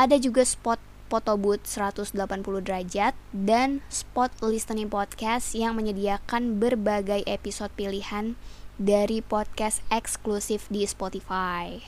Ada 0.00 0.16
juga 0.16 0.46
spot 0.48 0.80
foto 1.12 1.36
booth 1.36 1.68
180 1.68 2.16
derajat 2.64 3.12
dan 3.36 3.84
spot 3.92 4.32
listening 4.40 4.88
podcast 4.88 5.52
yang 5.52 5.76
menyediakan 5.76 6.56
berbagai 6.56 7.20
episode 7.28 7.68
pilihan 7.76 8.32
dari 8.80 9.20
podcast 9.20 9.84
eksklusif 9.92 10.72
di 10.72 10.88
Spotify. 10.88 11.84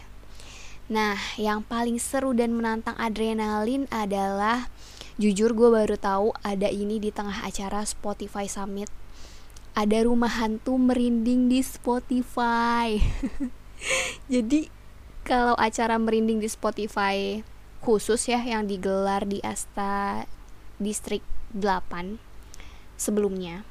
Nah, 0.92 1.16
yang 1.40 1.64
paling 1.64 1.96
seru 1.96 2.36
dan 2.36 2.52
menantang 2.52 2.92
adrenalin 3.00 3.88
adalah 3.88 4.68
jujur 5.16 5.54
gue 5.54 5.68
baru 5.70 5.94
tahu 5.94 6.34
ada 6.42 6.66
ini 6.66 6.98
di 6.98 7.14
tengah 7.14 7.46
acara 7.46 7.86
Spotify 7.86 8.50
Summit. 8.50 8.90
Ada 9.74 10.06
rumah 10.06 10.30
hantu 10.30 10.78
merinding 10.78 11.50
di 11.50 11.62
Spotify. 11.62 12.98
Jadi 14.32 14.70
kalau 15.26 15.58
acara 15.58 15.98
merinding 15.98 16.38
di 16.38 16.48
Spotify 16.50 17.42
khusus 17.84 18.30
ya 18.30 18.40
yang 18.40 18.64
digelar 18.64 19.28
di 19.28 19.44
Asta 19.44 20.24
Distrik 20.80 21.20
8 21.52 22.16
sebelumnya 22.96 23.64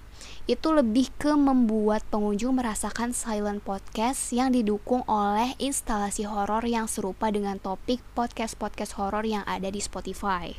itu 0.44 0.76
lebih 0.76 1.08
ke 1.16 1.32
membuat 1.40 2.04
pengunjung 2.12 2.60
merasakan 2.60 3.16
silent 3.16 3.64
podcast 3.64 4.36
yang 4.36 4.52
didukung 4.52 5.00
oleh 5.08 5.56
instalasi 5.56 6.28
horor 6.28 6.68
yang 6.68 6.92
serupa 6.92 7.32
dengan 7.32 7.64
topik 7.64 8.04
podcast-podcast 8.12 9.00
horor 9.00 9.24
yang 9.24 9.48
ada 9.48 9.72
di 9.72 9.80
Spotify. 9.80 10.52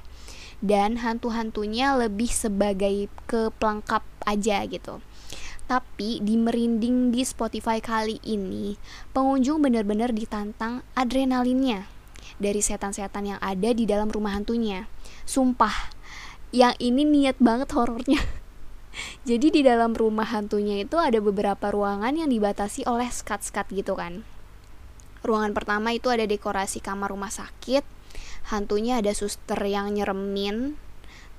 Dan 0.65 1.05
hantu-hantunya 1.05 1.93
lebih 1.93 2.33
sebagai 2.33 3.13
ke 3.29 3.53
pelengkap 3.61 4.01
aja 4.25 4.65
gitu. 4.65 5.05
Tapi 5.69 6.25
di 6.25 6.41
merinding 6.41 7.13
di 7.13 7.21
Spotify 7.25 7.85
kali 7.85 8.21
ini, 8.25 8.77
pengunjung 9.13 9.61
benar-benar 9.61 10.13
ditantang 10.13 10.81
adrenalinnya 10.97 11.89
dari 12.37 12.61
setan-setan 12.61 13.37
yang 13.37 13.41
ada 13.41 13.73
di 13.73 13.85
dalam 13.85 14.09
rumah 14.09 14.37
hantunya. 14.37 14.89
Sumpah, 15.25 15.93
yang 16.53 16.77
ini 16.77 17.05
niat 17.09 17.41
banget 17.41 17.73
horornya. 17.73 18.21
Jadi 19.29 19.51
di 19.51 19.61
dalam 19.65 19.97
rumah 19.97 20.29
hantunya 20.29 20.85
itu 20.85 21.01
ada 21.01 21.19
beberapa 21.19 21.73
ruangan 21.73 22.15
yang 22.15 22.31
dibatasi 22.31 22.87
oleh 22.87 23.09
skat-skat 23.09 23.73
gitu 23.73 23.97
kan. 23.97 24.23
Ruangan 25.25 25.57
pertama 25.57 25.97
itu 25.97 26.13
ada 26.13 26.29
dekorasi 26.29 26.85
kamar 26.85 27.09
rumah 27.09 27.33
sakit. 27.33 27.83
Hantunya 28.49 29.01
ada 29.01 29.13
suster 29.17 29.57
yang 29.65 29.95
nyeremin. 29.95 30.77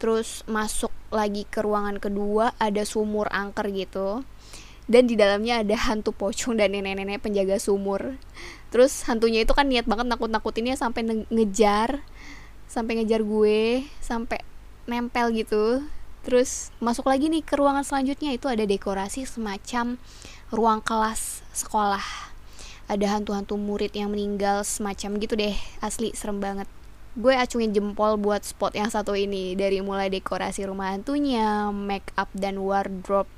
Terus 0.02 0.44
masuk 0.50 0.92
lagi 1.10 1.48
ke 1.48 1.64
ruangan 1.64 2.02
kedua 2.02 2.54
ada 2.58 2.84
sumur 2.84 3.30
angker 3.32 3.70
gitu. 3.72 4.26
Dan 4.86 5.10
di 5.10 5.18
dalamnya 5.18 5.66
ada 5.66 5.74
hantu 5.90 6.14
pocong 6.14 6.62
dan 6.62 6.74
nenek-nenek 6.74 7.22
penjaga 7.22 7.58
sumur. 7.58 8.18
Terus 8.70 9.06
hantunya 9.10 9.42
itu 9.42 9.54
kan 9.58 9.66
niat 9.66 9.90
banget 9.90 10.06
nakut-nakutinnya 10.06 10.78
sampai 10.78 11.26
ngejar 11.30 12.06
sampai 12.66 12.98
ngejar 13.00 13.22
gue, 13.22 13.86
sampai 14.02 14.42
nempel 14.90 15.32
gitu 15.32 15.86
Terus 16.26 16.74
masuk 16.82 17.06
lagi 17.06 17.30
nih 17.30 17.46
ke 17.46 17.54
ruangan 17.54 17.86
selanjutnya 17.86 18.34
itu 18.34 18.50
ada 18.50 18.66
dekorasi 18.66 19.30
semacam 19.30 20.02
ruang 20.50 20.82
kelas 20.82 21.46
sekolah. 21.54 22.02
Ada 22.90 23.18
hantu-hantu 23.18 23.62
murid 23.62 23.94
yang 23.94 24.10
meninggal 24.10 24.66
semacam 24.66 25.22
gitu 25.22 25.38
deh. 25.38 25.54
Asli 25.86 26.18
serem 26.18 26.42
banget. 26.42 26.66
Gue 27.16 27.32
acungin 27.40 27.72
jempol 27.72 28.20
buat 28.20 28.44
spot 28.44 28.76
yang 28.76 28.92
satu 28.92 29.16
ini 29.16 29.56
dari 29.56 29.80
mulai 29.80 30.12
dekorasi 30.12 30.68
rumah 30.68 30.92
hantunya, 30.92 31.72
make 31.72 32.12
up 32.20 32.28
dan 32.36 32.60
wardrobe 32.60 33.32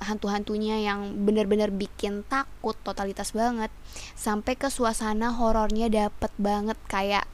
hantu-hantunya 0.00 0.82
yang 0.82 1.14
bener-bener 1.28 1.70
bikin 1.70 2.24
takut 2.26 2.74
totalitas 2.82 3.36
banget 3.36 3.68
sampai 4.16 4.56
ke 4.56 4.72
suasana 4.72 5.36
horornya 5.36 5.92
dapet 5.92 6.32
banget 6.40 6.80
kayak 6.88 7.28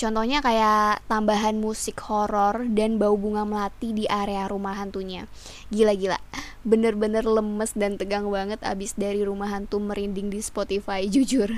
Contohnya 0.00 0.40
kayak 0.40 1.04
tambahan 1.12 1.60
musik 1.60 2.00
horor 2.08 2.64
dan 2.72 2.96
bau 2.96 3.20
bunga 3.20 3.44
melati 3.44 3.92
di 3.92 4.08
area 4.08 4.48
rumah 4.48 4.72
hantunya. 4.72 5.28
Gila-gila, 5.68 6.16
bener-bener 6.64 7.20
lemes 7.20 7.76
dan 7.76 8.00
tegang 8.00 8.24
banget 8.32 8.64
abis 8.64 8.96
dari 8.96 9.20
rumah 9.20 9.52
hantu 9.52 9.76
merinding 9.76 10.32
di 10.32 10.40
Spotify, 10.40 11.04
jujur. 11.04 11.52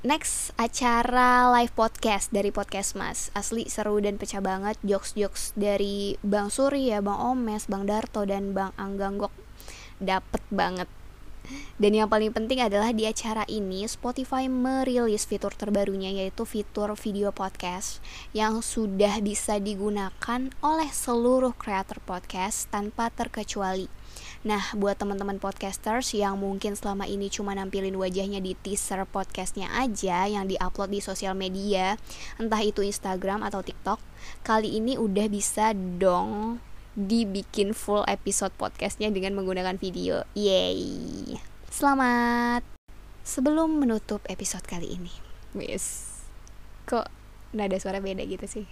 Next, 0.00 0.56
acara 0.56 1.52
live 1.52 1.76
podcast 1.76 2.32
dari 2.32 2.48
Podcast 2.48 2.96
Mas. 2.96 3.28
Asli 3.36 3.68
seru 3.68 4.00
dan 4.00 4.16
pecah 4.16 4.40
banget 4.40 4.80
jokes-jokes 4.80 5.52
dari 5.60 6.16
Bang 6.24 6.48
Surya, 6.48 7.04
Bang 7.04 7.20
Omes, 7.20 7.68
Bang 7.68 7.84
Darto, 7.84 8.24
dan 8.24 8.56
Bang 8.56 8.72
Angganggok. 8.80 9.28
Dapet 10.00 10.40
banget 10.48 10.88
dan 11.80 11.92
yang 11.96 12.06
paling 12.06 12.30
penting 12.30 12.60
adalah 12.62 12.92
di 12.94 13.08
acara 13.08 13.42
ini 13.50 13.82
Spotify 13.88 14.46
merilis 14.46 15.26
fitur 15.26 15.50
terbarunya 15.56 16.12
yaitu 16.12 16.44
fitur 16.46 16.94
video 16.94 17.34
podcast 17.34 17.98
yang 18.36 18.60
sudah 18.60 19.18
bisa 19.24 19.58
digunakan 19.58 20.40
oleh 20.62 20.90
seluruh 20.92 21.56
kreator 21.56 21.98
podcast 22.04 22.68
tanpa 22.70 23.08
terkecuali. 23.10 23.88
Nah, 24.40 24.72
buat 24.72 24.96
teman-teman 24.96 25.36
podcasters 25.36 26.16
yang 26.16 26.40
mungkin 26.40 26.72
selama 26.72 27.04
ini 27.04 27.28
cuma 27.28 27.52
nampilin 27.52 27.92
wajahnya 27.92 28.40
di 28.40 28.56
teaser 28.56 29.04
podcastnya 29.04 29.68
aja 29.76 30.24
yang 30.24 30.48
diupload 30.48 30.96
di 30.96 31.04
sosial 31.04 31.36
media, 31.36 32.00
entah 32.40 32.64
itu 32.64 32.80
Instagram 32.80 33.44
atau 33.44 33.60
TikTok, 33.60 34.00
kali 34.40 34.80
ini 34.80 34.96
udah 34.96 35.28
bisa 35.28 35.76
dong 35.76 36.56
dibikin 36.96 37.76
full 37.76 38.00
episode 38.08 38.56
podcastnya 38.56 39.12
dengan 39.12 39.36
menggunakan 39.36 39.76
video. 39.76 40.24
Yeay. 40.32 41.36
Selamat. 41.68 42.64
Sebelum 43.20 43.76
menutup 43.76 44.24
episode 44.24 44.64
kali 44.64 44.96
ini, 44.96 45.12
wis. 45.52 46.16
Kok 46.88 47.04
nada 47.52 47.76
suara 47.76 48.00
beda 48.00 48.24
gitu 48.24 48.48
sih? 48.48 48.64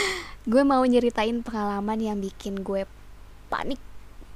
gue 0.50 0.62
mau 0.64 0.80
nyeritain 0.80 1.44
pengalaman 1.44 2.00
yang 2.00 2.16
bikin 2.24 2.64
gue 2.64 2.88
panik 3.52 3.89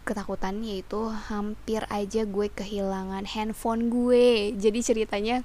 ketakutan 0.04 0.60
yaitu 0.60 1.08
hampir 1.32 1.88
aja 1.88 2.28
gue 2.28 2.52
kehilangan 2.52 3.24
handphone 3.24 3.88
gue. 3.88 4.52
Jadi 4.52 4.80
ceritanya 4.84 5.40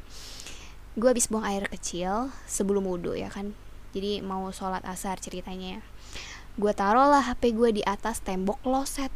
gue 0.99 1.07
habis 1.07 1.31
buang 1.31 1.47
air 1.47 1.65
kecil 1.71 2.35
sebelum 2.43 2.83
wudhu 2.83 3.15
ya 3.15 3.31
kan. 3.31 3.55
Jadi 3.95 4.19
mau 4.19 4.51
sholat 4.51 4.83
asar 4.83 5.17
ceritanya. 5.23 5.79
Gue 6.59 6.75
taruh 6.75 7.07
lah 7.07 7.23
HP 7.23 7.55
gue 7.55 7.79
di 7.79 7.83
atas 7.87 8.19
tembok 8.19 8.59
kloset. 8.59 9.09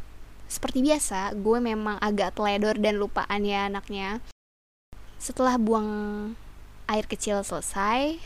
Seperti 0.48 0.80
biasa 0.80 1.36
gue 1.36 1.58
memang 1.60 2.00
agak 2.00 2.40
teledor 2.40 2.80
dan 2.80 2.96
lupaan 2.96 3.44
ya 3.44 3.68
anaknya. 3.68 4.24
Setelah 5.20 5.60
buang 5.60 5.88
air 6.88 7.04
kecil 7.04 7.44
selesai 7.44 8.16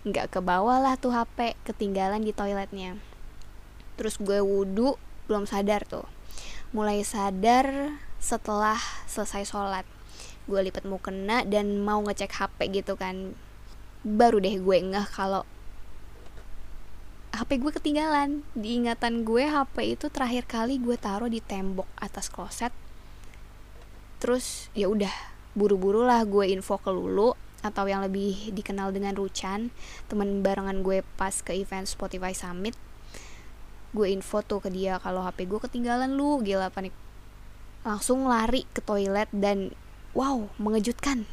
nggak 0.00 0.32
ke 0.32 0.40
bawah 0.40 0.80
lah 0.80 0.96
tuh 0.96 1.12
HP 1.12 1.52
ketinggalan 1.68 2.24
di 2.24 2.32
toiletnya. 2.32 2.96
Terus 4.00 4.16
gue 4.16 4.40
wudhu 4.40 4.96
belum 5.28 5.44
sadar 5.44 5.84
tuh 5.84 6.19
mulai 6.70 7.02
sadar 7.02 7.98
setelah 8.22 8.78
selesai 9.10 9.48
sholat. 9.48 9.82
Gue 10.46 10.62
lipat 10.62 10.86
mukena 10.86 11.42
dan 11.42 11.82
mau 11.82 11.98
ngecek 12.02 12.30
HP 12.30 12.58
gitu 12.82 12.94
kan. 12.94 13.34
Baru 14.06 14.38
deh 14.38 14.54
gue 14.56 14.76
ngeh 14.78 15.06
kalau 15.10 15.42
HP 17.34 17.58
gue 17.58 17.72
ketinggalan. 17.74 18.46
Di 18.54 18.78
ingatan 18.78 19.26
gue 19.26 19.46
HP 19.46 19.98
itu 19.98 20.06
terakhir 20.10 20.46
kali 20.46 20.78
gue 20.78 20.94
taruh 20.94 21.30
di 21.30 21.42
tembok 21.42 21.86
atas 21.98 22.30
kloset. 22.30 22.70
Terus 24.22 24.70
ya 24.76 24.86
udah 24.86 25.12
buru-buru 25.58 26.06
lah 26.06 26.22
gue 26.22 26.46
info 26.54 26.78
ke 26.78 26.94
Lulu 26.94 27.34
atau 27.60 27.84
yang 27.84 28.00
lebih 28.00 28.54
dikenal 28.56 28.94
dengan 28.94 29.12
Ruchan 29.12 29.68
teman 30.08 30.40
barengan 30.40 30.80
gue 30.80 31.04
pas 31.20 31.34
ke 31.44 31.52
event 31.52 31.84
Spotify 31.84 32.32
Summit 32.32 32.72
gue 33.90 34.06
info 34.06 34.42
tuh 34.46 34.62
ke 34.62 34.70
dia 34.70 35.02
kalau 35.02 35.26
HP 35.26 35.50
gue 35.50 35.58
ketinggalan 35.58 36.14
lu 36.14 36.38
gila 36.42 36.70
panik. 36.70 36.94
Langsung 37.82 38.28
lari 38.28 38.68
ke 38.70 38.84
toilet 38.84 39.26
dan 39.34 39.74
wow 40.14 40.46
mengejutkan. 40.60 41.26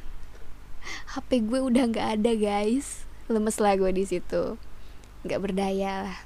HP 1.13 1.45
gue 1.45 1.59
udah 1.59 1.83
nggak 1.91 2.07
ada 2.21 2.31
guys. 2.33 3.05
Lemes 3.27 3.59
lah 3.59 3.75
gue 3.75 3.91
di 3.91 4.07
situ. 4.07 4.55
Nggak 5.27 5.39
berdaya 5.43 6.07
lah. 6.07 6.19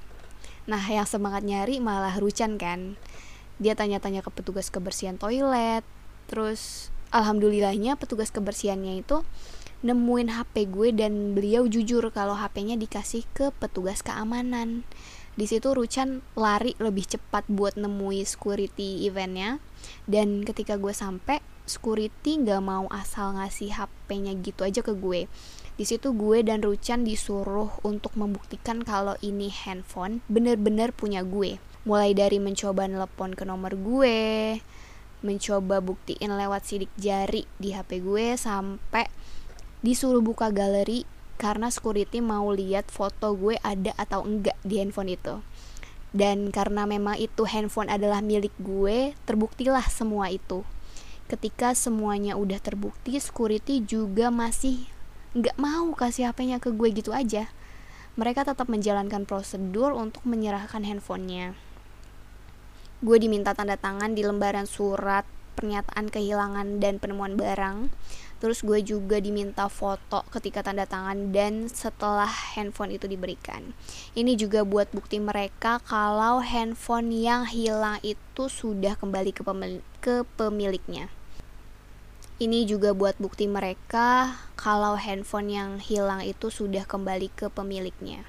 Nah 0.69 0.81
yang 0.85 1.09
semangat 1.09 1.41
nyari 1.43 1.81
malah 1.81 2.15
Rucan 2.15 2.55
kan. 2.61 2.95
Dia 3.61 3.73
tanya-tanya 3.73 4.21
ke 4.21 4.29
petugas 4.29 4.69
kebersihan 4.69 5.17
toilet. 5.17 5.83
Terus 6.29 6.93
alhamdulillahnya 7.11 7.99
petugas 7.99 8.31
kebersihannya 8.31 9.03
itu 9.03 9.25
nemuin 9.81 10.37
HP 10.37 10.69
gue 10.69 10.93
dan 10.93 11.33
beliau 11.33 11.65
jujur 11.65 12.05
kalau 12.13 12.37
HP-nya 12.37 12.77
dikasih 12.77 13.25
ke 13.33 13.49
petugas 13.57 14.05
keamanan. 14.05 14.85
Di 15.35 15.47
situ 15.47 15.71
Rucan 15.71 16.19
lari 16.35 16.75
lebih 16.77 17.07
cepat 17.07 17.47
buat 17.47 17.79
nemui 17.79 18.27
security 18.27 19.07
eventnya 19.07 19.63
dan 20.05 20.43
ketika 20.43 20.75
gue 20.75 20.91
sampai 20.91 21.39
security 21.63 22.43
nggak 22.43 22.59
mau 22.59 22.85
asal 22.91 23.39
ngasih 23.39 23.71
HP-nya 23.71 24.35
gitu 24.43 24.67
aja 24.67 24.83
ke 24.83 24.91
gue. 24.91 25.31
Di 25.79 25.85
situ 25.87 26.11
gue 26.11 26.43
dan 26.43 26.59
Ruchan 26.59 27.07
disuruh 27.07 27.71
untuk 27.81 28.13
membuktikan 28.19 28.83
kalau 28.83 29.15
ini 29.23 29.47
handphone 29.47 30.19
bener-bener 30.27 30.91
punya 30.91 31.23
gue. 31.23 31.57
mulai 31.81 32.13
dari 32.13 32.37
mencoba 32.37 32.85
nelpon 32.85 33.33
ke 33.33 33.41
nomor 33.41 33.73
gue 33.73 34.61
mencoba 35.21 35.81
buktiin 35.81 36.33
lewat 36.33 36.65
sidik 36.65 36.93
jari 36.97 37.45
di 37.61 37.73
HP 37.73 38.01
gue 38.01 38.37
sampai 38.37 39.09
disuruh 39.81 40.21
buka 40.21 40.53
galeri 40.53 41.05
karena 41.41 41.73
security 41.73 42.21
mau 42.21 42.53
lihat 42.53 42.93
foto 42.93 43.33
gue 43.33 43.57
ada 43.65 43.97
atau 43.97 44.21
enggak 44.21 44.53
di 44.61 44.77
handphone 44.77 45.17
itu. 45.17 45.41
Dan 46.13 46.53
karena 46.53 46.85
memang 46.85 47.17
itu 47.17 47.49
handphone 47.49 47.89
adalah 47.89 48.21
milik 48.21 48.53
gue 48.61 49.17
terbuktilah 49.25 49.81
semua 49.89 50.29
itu. 50.29 50.61
Ketika 51.25 51.73
semuanya 51.73 52.37
udah 52.37 52.61
terbukti 52.61 53.17
security 53.17 53.81
juga 53.81 54.29
masih 54.29 54.85
nggak 55.33 55.57
mau 55.57 55.89
kasih 55.97 56.29
HP-nya 56.29 56.61
ke 56.61 56.69
gue 56.69 56.93
gitu 56.93 57.09
aja. 57.09 57.49
Mereka 58.21 58.45
tetap 58.45 58.69
menjalankan 58.69 59.25
prosedur 59.25 59.97
untuk 59.97 60.21
menyerahkan 60.29 60.85
handphonenya. 60.85 61.57
Gue 63.01 63.17
diminta 63.17 63.57
tanda 63.57 63.81
tangan 63.81 64.13
di 64.13 64.21
lembaran 64.21 64.69
surat 64.69 65.25
pernyataan 65.57 66.11
kehilangan 66.11 66.77
dan 66.77 67.01
penemuan 67.01 67.33
barang 67.33 67.89
terus 68.41 68.65
gue 68.65 68.81
juga 68.81 69.21
diminta 69.21 69.69
foto 69.69 70.25
ketika 70.33 70.65
tanda 70.65 70.89
tangan 70.89 71.29
dan 71.29 71.69
setelah 71.69 72.25
handphone 72.25 72.97
itu 72.97 73.05
diberikan 73.05 73.77
ini 74.17 74.33
juga 74.33 74.65
buat 74.65 74.89
bukti 74.89 75.21
mereka 75.21 75.77
kalau 75.85 76.41
handphone 76.41 77.13
yang 77.13 77.45
hilang 77.45 78.01
itu 78.01 78.49
sudah 78.49 78.97
kembali 78.97 79.29
ke, 79.29 79.45
pemil 79.45 79.85
ke 80.01 80.25
pemiliknya 80.35 81.13
ini 82.41 82.65
juga 82.65 82.97
buat 82.97 83.13
bukti 83.21 83.45
mereka 83.45 84.33
kalau 84.57 84.97
handphone 84.97 85.53
yang 85.53 85.71
hilang 85.77 86.25
itu 86.25 86.49
sudah 86.49 86.81
kembali 86.89 87.29
ke 87.37 87.53
pemiliknya 87.53 88.25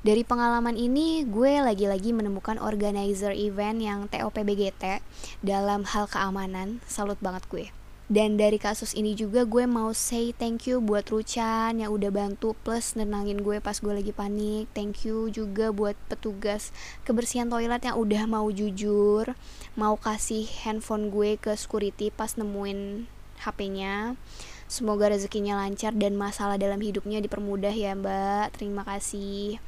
dari 0.00 0.24
pengalaman 0.24 0.80
ini, 0.80 1.28
gue 1.28 1.60
lagi-lagi 1.60 2.16
menemukan 2.16 2.56
organizer 2.56 3.36
event 3.36 3.84
yang 3.84 4.08
TOPBGT 4.08 5.04
dalam 5.44 5.84
hal 5.84 6.08
keamanan. 6.08 6.80
Salut 6.88 7.20
banget 7.20 7.44
gue. 7.52 7.79
Dan 8.10 8.34
dari 8.34 8.58
kasus 8.58 8.90
ini 8.98 9.14
juga 9.14 9.46
gue 9.46 9.70
mau 9.70 9.94
say 9.94 10.34
thank 10.34 10.66
you 10.66 10.82
buat 10.82 11.06
Ruchan 11.06 11.78
yang 11.78 11.94
udah 11.94 12.10
bantu 12.10 12.58
plus 12.58 12.98
nenangin 12.98 13.38
gue 13.38 13.62
pas 13.62 13.78
gue 13.78 13.94
lagi 13.94 14.10
panik. 14.10 14.66
Thank 14.74 15.06
you 15.06 15.30
juga 15.30 15.70
buat 15.70 15.94
petugas 16.10 16.74
kebersihan 17.06 17.46
toilet 17.46 17.86
yang 17.86 17.94
udah 17.94 18.26
mau 18.26 18.50
jujur, 18.50 19.30
mau 19.78 19.94
kasih 19.94 20.42
handphone 20.66 21.14
gue 21.14 21.38
ke 21.38 21.54
security 21.54 22.10
pas 22.10 22.34
nemuin 22.34 23.06
HP-nya. 23.46 24.18
Semoga 24.66 25.14
rezekinya 25.14 25.54
lancar 25.62 25.94
dan 25.94 26.18
masalah 26.18 26.58
dalam 26.58 26.82
hidupnya 26.82 27.18
dipermudah 27.18 27.74
ya 27.74 27.94
mbak 27.98 28.54
Terima 28.54 28.86
kasih 28.86 29.58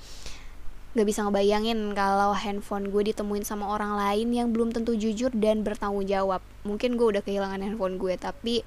Gak 0.92 1.08
bisa 1.08 1.24
ngebayangin 1.24 1.96
kalau 1.96 2.36
handphone 2.36 2.92
gue 2.92 3.12
ditemuin 3.12 3.48
sama 3.48 3.64
orang 3.72 3.96
lain 3.96 4.28
yang 4.36 4.52
belum 4.52 4.76
tentu 4.76 4.92
jujur 4.92 5.32
dan 5.32 5.64
bertanggung 5.64 6.04
jawab 6.04 6.44
Mungkin 6.68 7.00
gue 7.00 7.16
udah 7.16 7.22
kehilangan 7.24 7.64
handphone 7.64 7.96
gue 7.96 8.12
tapi 8.20 8.60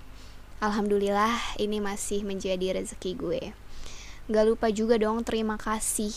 Alhamdulillah 0.58 1.38
ini 1.62 1.78
masih 1.78 2.26
menjadi 2.26 2.82
rezeki 2.82 3.12
gue 3.14 3.42
Gak 4.26 4.46
lupa 4.50 4.74
juga 4.74 4.98
dong 4.98 5.22
terima 5.22 5.54
kasih 5.62 6.10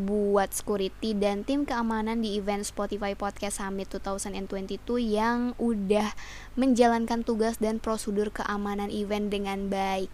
buat 0.00 0.48
security 0.56 1.12
dan 1.12 1.44
tim 1.44 1.68
keamanan 1.68 2.24
di 2.24 2.40
event 2.40 2.64
Spotify 2.64 3.12
Podcast 3.12 3.60
Summit 3.60 3.92
2022 3.92 4.80
yang 4.96 5.52
udah 5.60 6.16
menjalankan 6.56 7.20
tugas 7.20 7.60
dan 7.60 7.76
prosedur 7.76 8.32
keamanan 8.32 8.88
event 8.88 9.28
dengan 9.28 9.68
baik. 9.68 10.08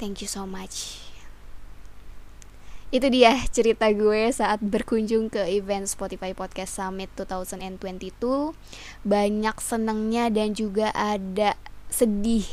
Thank 0.00 0.24
you 0.24 0.28
so 0.30 0.48
much. 0.48 1.11
Itu 2.92 3.08
dia 3.08 3.40
cerita 3.48 3.88
gue 3.88 4.28
saat 4.28 4.60
berkunjung 4.60 5.32
ke 5.32 5.48
event 5.48 5.88
Spotify 5.88 6.36
Podcast 6.36 6.76
Summit 6.76 7.08
2022. 7.16 8.52
Banyak 9.08 9.56
senengnya 9.64 10.28
dan 10.28 10.52
juga 10.52 10.92
ada 10.92 11.56
sedih 11.88 12.44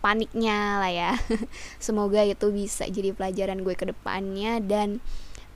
paniknya 0.00 0.80
lah 0.80 0.88
ya. 0.88 1.12
Semoga 1.76 2.24
itu 2.24 2.48
bisa 2.48 2.88
jadi 2.88 3.12
pelajaran 3.12 3.60
gue 3.60 3.76
ke 3.76 3.84
depannya 3.92 4.64
dan 4.64 5.04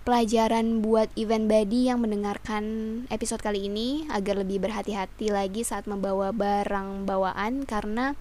pelajaran 0.05 0.85
buat 0.85 1.09
event 1.17 1.49
body 1.49 1.89
yang 1.89 2.05
mendengarkan 2.05 2.65
episode 3.09 3.41
kali 3.41 3.73
ini 3.73 4.05
agar 4.13 4.37
lebih 4.37 4.61
berhati-hati 4.61 5.33
lagi 5.33 5.65
saat 5.65 5.89
membawa 5.89 6.29
barang 6.29 7.09
bawaan 7.09 7.65
karena 7.65 8.13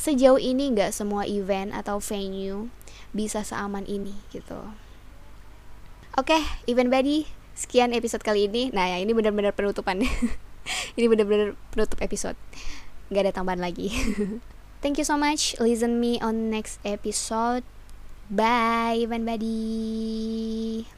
sejauh 0.00 0.40
ini 0.40 0.72
nggak 0.72 0.96
semua 0.96 1.28
event 1.28 1.76
atau 1.76 2.00
venue 2.00 2.72
bisa 3.12 3.44
seaman 3.44 3.84
ini 3.84 4.16
gitu. 4.32 4.85
Oke, 6.16 6.40
event 6.64 6.88
body 6.88 7.28
sekian 7.52 7.92
episode 7.92 8.24
kali 8.24 8.48
ini. 8.48 8.72
Nah, 8.72 8.88
ya 8.88 8.96
ini 8.96 9.12
benar-benar 9.12 9.52
penutupan. 9.52 10.00
ini 10.96 11.06
benar-benar 11.12 11.60
penutup 11.68 12.00
episode. 12.00 12.40
Gak 13.12 13.28
ada 13.28 13.36
tambahan 13.36 13.60
lagi. 13.60 13.92
Thank 14.80 14.96
you 14.96 15.04
so 15.04 15.20
much. 15.20 15.60
Listen 15.60 16.00
me 16.00 16.16
on 16.24 16.48
next 16.48 16.80
episode. 16.88 17.68
Bye, 18.32 19.04
event 19.04 19.28
buddy. 19.28 20.88